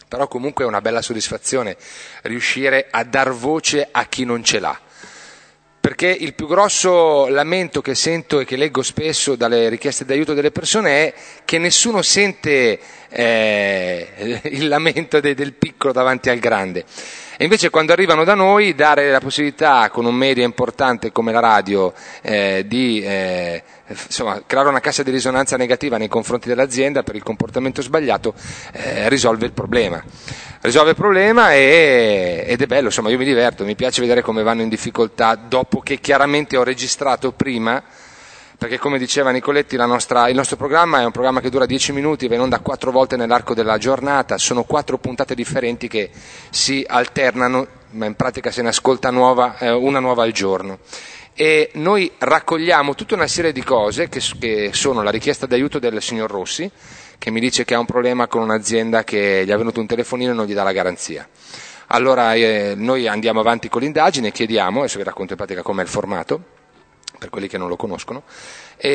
[0.07, 1.75] però comunque è una bella soddisfazione
[2.21, 4.79] riuscire a dar voce a chi non ce l'ha
[5.87, 10.51] perché il più grosso lamento che sento e che leggo spesso dalle richieste d'aiuto delle
[10.51, 11.13] persone è
[11.45, 12.77] che nessuno sente
[13.07, 16.83] eh, il lamento de, del piccolo davanti al grande.
[17.39, 21.39] E invece quando arrivano da noi dare la possibilità con un media importante come la
[21.39, 27.13] radio eh, di eh, insomma, creare una cassa di risonanza negativa nei confronti dell'azienda per
[27.13, 28.33] il comportamento sbagliato
[28.71, 30.03] eh, risolve il problema.
[30.61, 34.41] Risolve il problema e, ed è bello, insomma io mi diverto, mi piace vedere come
[34.41, 37.83] vanno in difficoltà dopo che chiaramente ho registrato prima
[38.57, 42.27] perché come diceva Nicoletti nostra, il nostro programma è un programma che dura 10 minuti,
[42.27, 46.09] va in onda quattro volte nell'arco della giornata, sono quattro puntate differenti che
[46.49, 50.79] si alternano, ma in pratica se ne ascolta nuova, eh, una nuova al giorno.
[51.35, 56.01] E noi raccogliamo tutta una serie di cose che, che sono la richiesta d'aiuto del
[56.01, 56.69] signor Rossi,
[57.19, 60.31] che mi dice che ha un problema con un'azienda che gli è venuto un telefonino
[60.31, 61.29] e non gli dà la garanzia.
[61.89, 65.87] Allora eh, noi andiamo avanti con l'indagine, chiediamo, adesso vi racconto in pratica com'è il
[65.87, 66.43] formato,
[67.17, 68.23] per quelli che non lo conoscono,
[68.77, 68.89] e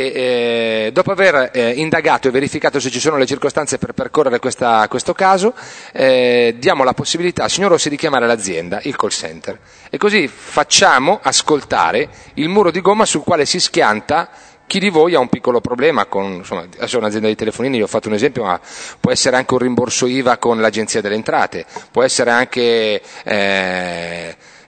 [0.86, 4.86] eh, dopo aver eh, indagato e verificato se ci sono le circostanze per percorrere questa,
[4.88, 5.54] questo caso,
[5.92, 9.58] eh, diamo la possibilità al signor Rossi di chiamare l'azienda, il call center,
[9.90, 14.30] e così facciamo ascoltare il muro di gomma sul quale si schianta
[14.72, 17.82] chi di voi ha un piccolo problema con, insomma, adesso è un'azienda di telefonini, vi
[17.82, 18.58] ho fatto un esempio, ma
[18.98, 23.02] può essere anche un rimborso IVA con l'agenzia delle entrate, può essere anche,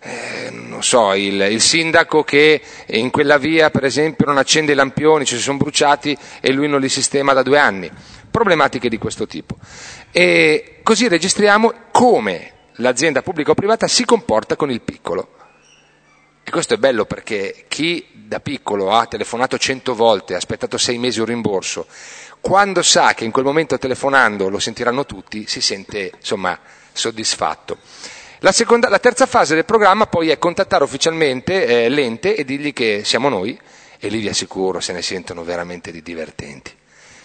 [0.06, 4.74] eh, non so, il, il, sindaco che in quella via, per esempio, non accende i
[4.74, 7.90] lampioni, ci si sono bruciati e lui non li sistema da due anni.
[8.30, 9.56] Problematiche di questo tipo.
[10.10, 15.30] E così registriamo come l'azienda pubblica o privata si comporta con il piccolo.
[16.44, 20.98] E questo è bello perché chi da piccolo ha telefonato cento volte, ha aspettato sei
[20.98, 21.86] mesi un rimborso,
[22.42, 26.58] quando sa che in quel momento telefonando lo sentiranno tutti, si sente insomma
[26.92, 27.78] soddisfatto.
[28.40, 32.72] La, seconda, la terza fase del programma poi è contattare ufficialmente eh, l'ente e dirgli
[32.72, 33.58] che siamo noi
[33.98, 36.72] e lì vi assicuro se ne sentono veramente di divertenti.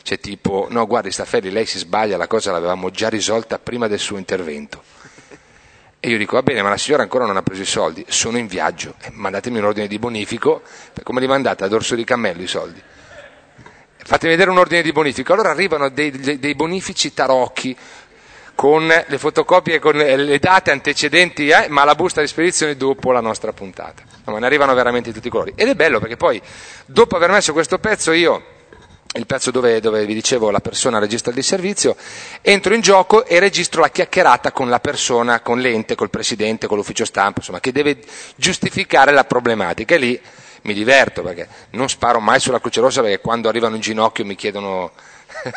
[0.01, 3.99] C'è tipo, no guardi Staffelli, lei si sbaglia, la cosa l'avevamo già risolta prima del
[3.99, 4.81] suo intervento.
[5.99, 8.37] E io dico, va bene, ma la signora ancora non ha preso i soldi, sono
[8.37, 10.61] in viaggio, eh, mandatemi un ordine di bonifico,
[11.03, 12.81] come li mandate ad orso di cammello i soldi?
[14.09, 15.33] Fatemi vedere un ordine di bonifico.
[15.33, 17.77] Allora arrivano dei, dei bonifici tarocchi
[18.59, 23.21] con le fotocopie, con le date antecedenti, eh, ma la busta di spedizione dopo la
[23.21, 24.03] nostra puntata.
[24.25, 25.53] No, ma ne arrivano veramente tutti i colori.
[25.55, 26.41] Ed è bello perché poi,
[26.85, 28.43] dopo aver messo questo pezzo, io
[29.13, 31.95] il pezzo dove, dove, vi dicevo la persona registra il disservizio,
[32.41, 36.75] entro in gioco e registro la chiacchierata con la persona, con l'ente, col presidente, con
[36.75, 37.99] l'ufficio stampa, insomma, che deve
[38.35, 39.95] giustificare la problematica.
[39.95, 40.21] E lì
[40.63, 44.35] mi diverto perché non sparo mai sulla Croce Rossa perché quando arrivano in ginocchio mi
[44.35, 44.91] chiedono,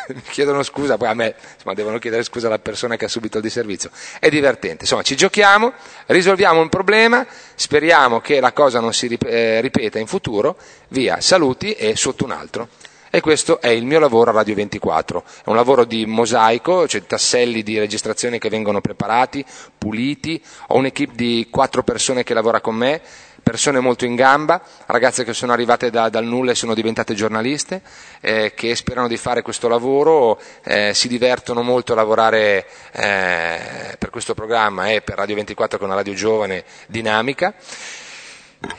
[0.07, 3.37] mi chiedono scusa, poi a me insomma, devono chiedere scusa alla persona che ha subito
[3.37, 3.89] il disservizio.
[4.19, 5.73] È divertente, insomma, ci giochiamo,
[6.07, 7.25] risolviamo un problema,
[7.55, 10.57] speriamo che la cosa non si eh, ripeta in futuro,
[10.89, 12.67] via, saluti e sotto un altro
[13.15, 15.23] e questo è il mio lavoro a Radio 24.
[15.45, 19.45] È un lavoro di mosaico, cioè tasselli di registrazione che vengono preparati,
[19.77, 23.01] puliti, ho un'equipe di quattro persone che lavora con me,
[23.43, 27.81] persone molto in gamba, ragazze che sono arrivate da, dal nulla e sono diventate giornaliste,
[28.21, 34.09] eh, che sperano di fare questo lavoro, eh, si divertono molto a lavorare eh, per
[34.09, 37.53] questo programma e per Radio 24 che è una radio giovane, dinamica.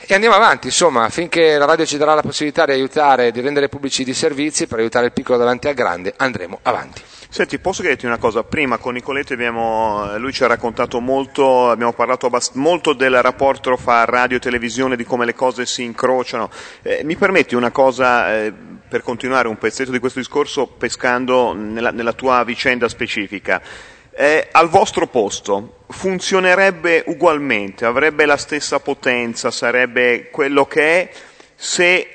[0.07, 3.69] E andiamo avanti, insomma, finché la radio ci darà la possibilità di aiutare, di rendere
[3.69, 7.03] pubblici i servizi per aiutare il piccolo davanti al grande, andremo avanti.
[7.35, 8.45] Senti, posso chiederti una cosa?
[8.45, 13.75] Prima con Nicoletti abbiamo, lui ci ha raccontato molto, abbiamo parlato abbast- molto del rapporto
[13.75, 16.49] fra radio e televisione, di come le cose si incrociano.
[16.81, 18.53] Eh, mi permetti una cosa eh,
[18.87, 23.61] per continuare un pezzetto di questo discorso pescando nella, nella tua vicenda specifica?
[24.17, 31.09] eh, al vostro posto funzionerebbe ugualmente, avrebbe la stessa potenza, sarebbe quello che è
[31.53, 32.14] se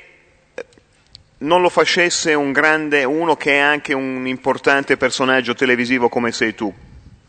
[1.40, 6.54] non lo facesse un grande, uno che è anche un importante personaggio televisivo come sei
[6.54, 6.72] tu.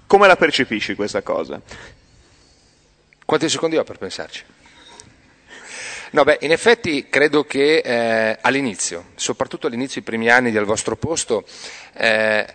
[0.08, 1.62] Come la percepisci questa cosa?
[3.26, 4.44] Quanti secondi ho per pensarci?
[6.14, 10.98] No, beh, in effetti credo che eh, all'inizio, soprattutto all'inizio, i primi anni del vostro
[10.98, 11.46] posto,
[11.94, 12.46] eh,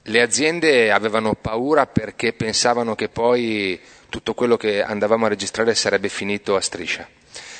[0.00, 3.78] le aziende avevano paura perché pensavano che poi
[4.08, 7.06] tutto quello che andavamo a registrare sarebbe finito a striscia.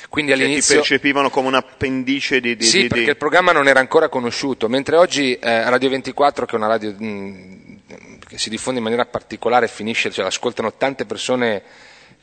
[0.09, 0.75] Quindi all'inizio...
[0.75, 2.55] Ti percepivano come un appendice di...
[2.55, 6.45] di sì, di, perché il programma non era ancora conosciuto, mentre oggi eh, Radio 24,
[6.45, 10.73] che è una radio mh, mm, che si diffonde in maniera particolare, finisce, cioè l'ascoltano
[10.73, 11.63] tante persone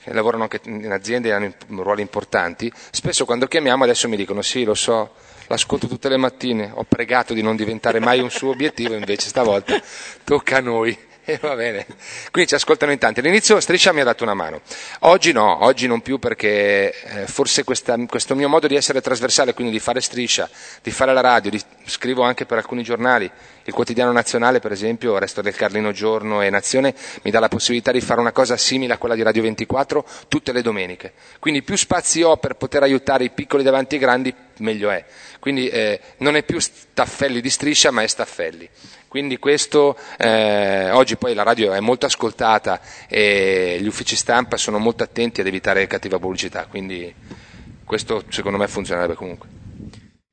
[0.02, 4.42] che lavorano anche in aziende e hanno ruoli importanti, spesso quando chiamiamo adesso mi dicono
[4.42, 5.14] sì, lo so,
[5.46, 9.80] l'ascolto tutte le mattine, ho pregato di non diventare mai un suo obiettivo, invece stavolta
[10.22, 11.12] tocca a noi.
[11.26, 11.86] E va bene.
[12.30, 13.20] Quindi ci ascoltano in tanti.
[13.20, 14.60] All'inizio Striscia mi ha dato una mano.
[15.00, 19.54] Oggi no, oggi non più perché eh, forse questa, questo mio modo di essere trasversale,
[19.54, 20.48] quindi di fare Striscia,
[20.82, 23.30] di fare la radio, di, scrivo anche per alcuni giornali,
[23.64, 27.90] il quotidiano nazionale per esempio, Resto del Carlino Giorno e Nazione, mi dà la possibilità
[27.90, 31.14] di fare una cosa simile a quella di Radio 24 tutte le domeniche.
[31.38, 35.02] Quindi più spazi ho per poter aiutare i piccoli davanti ai grandi, meglio è.
[35.40, 38.68] Quindi eh, non è più Staffelli di Striscia, ma è Staffelli.
[39.14, 44.78] Quindi questo, eh, oggi poi la radio è molto ascoltata e gli uffici stampa sono
[44.78, 47.14] molto attenti ad evitare cattiva pubblicità, quindi
[47.84, 49.63] questo secondo me funzionerebbe comunque.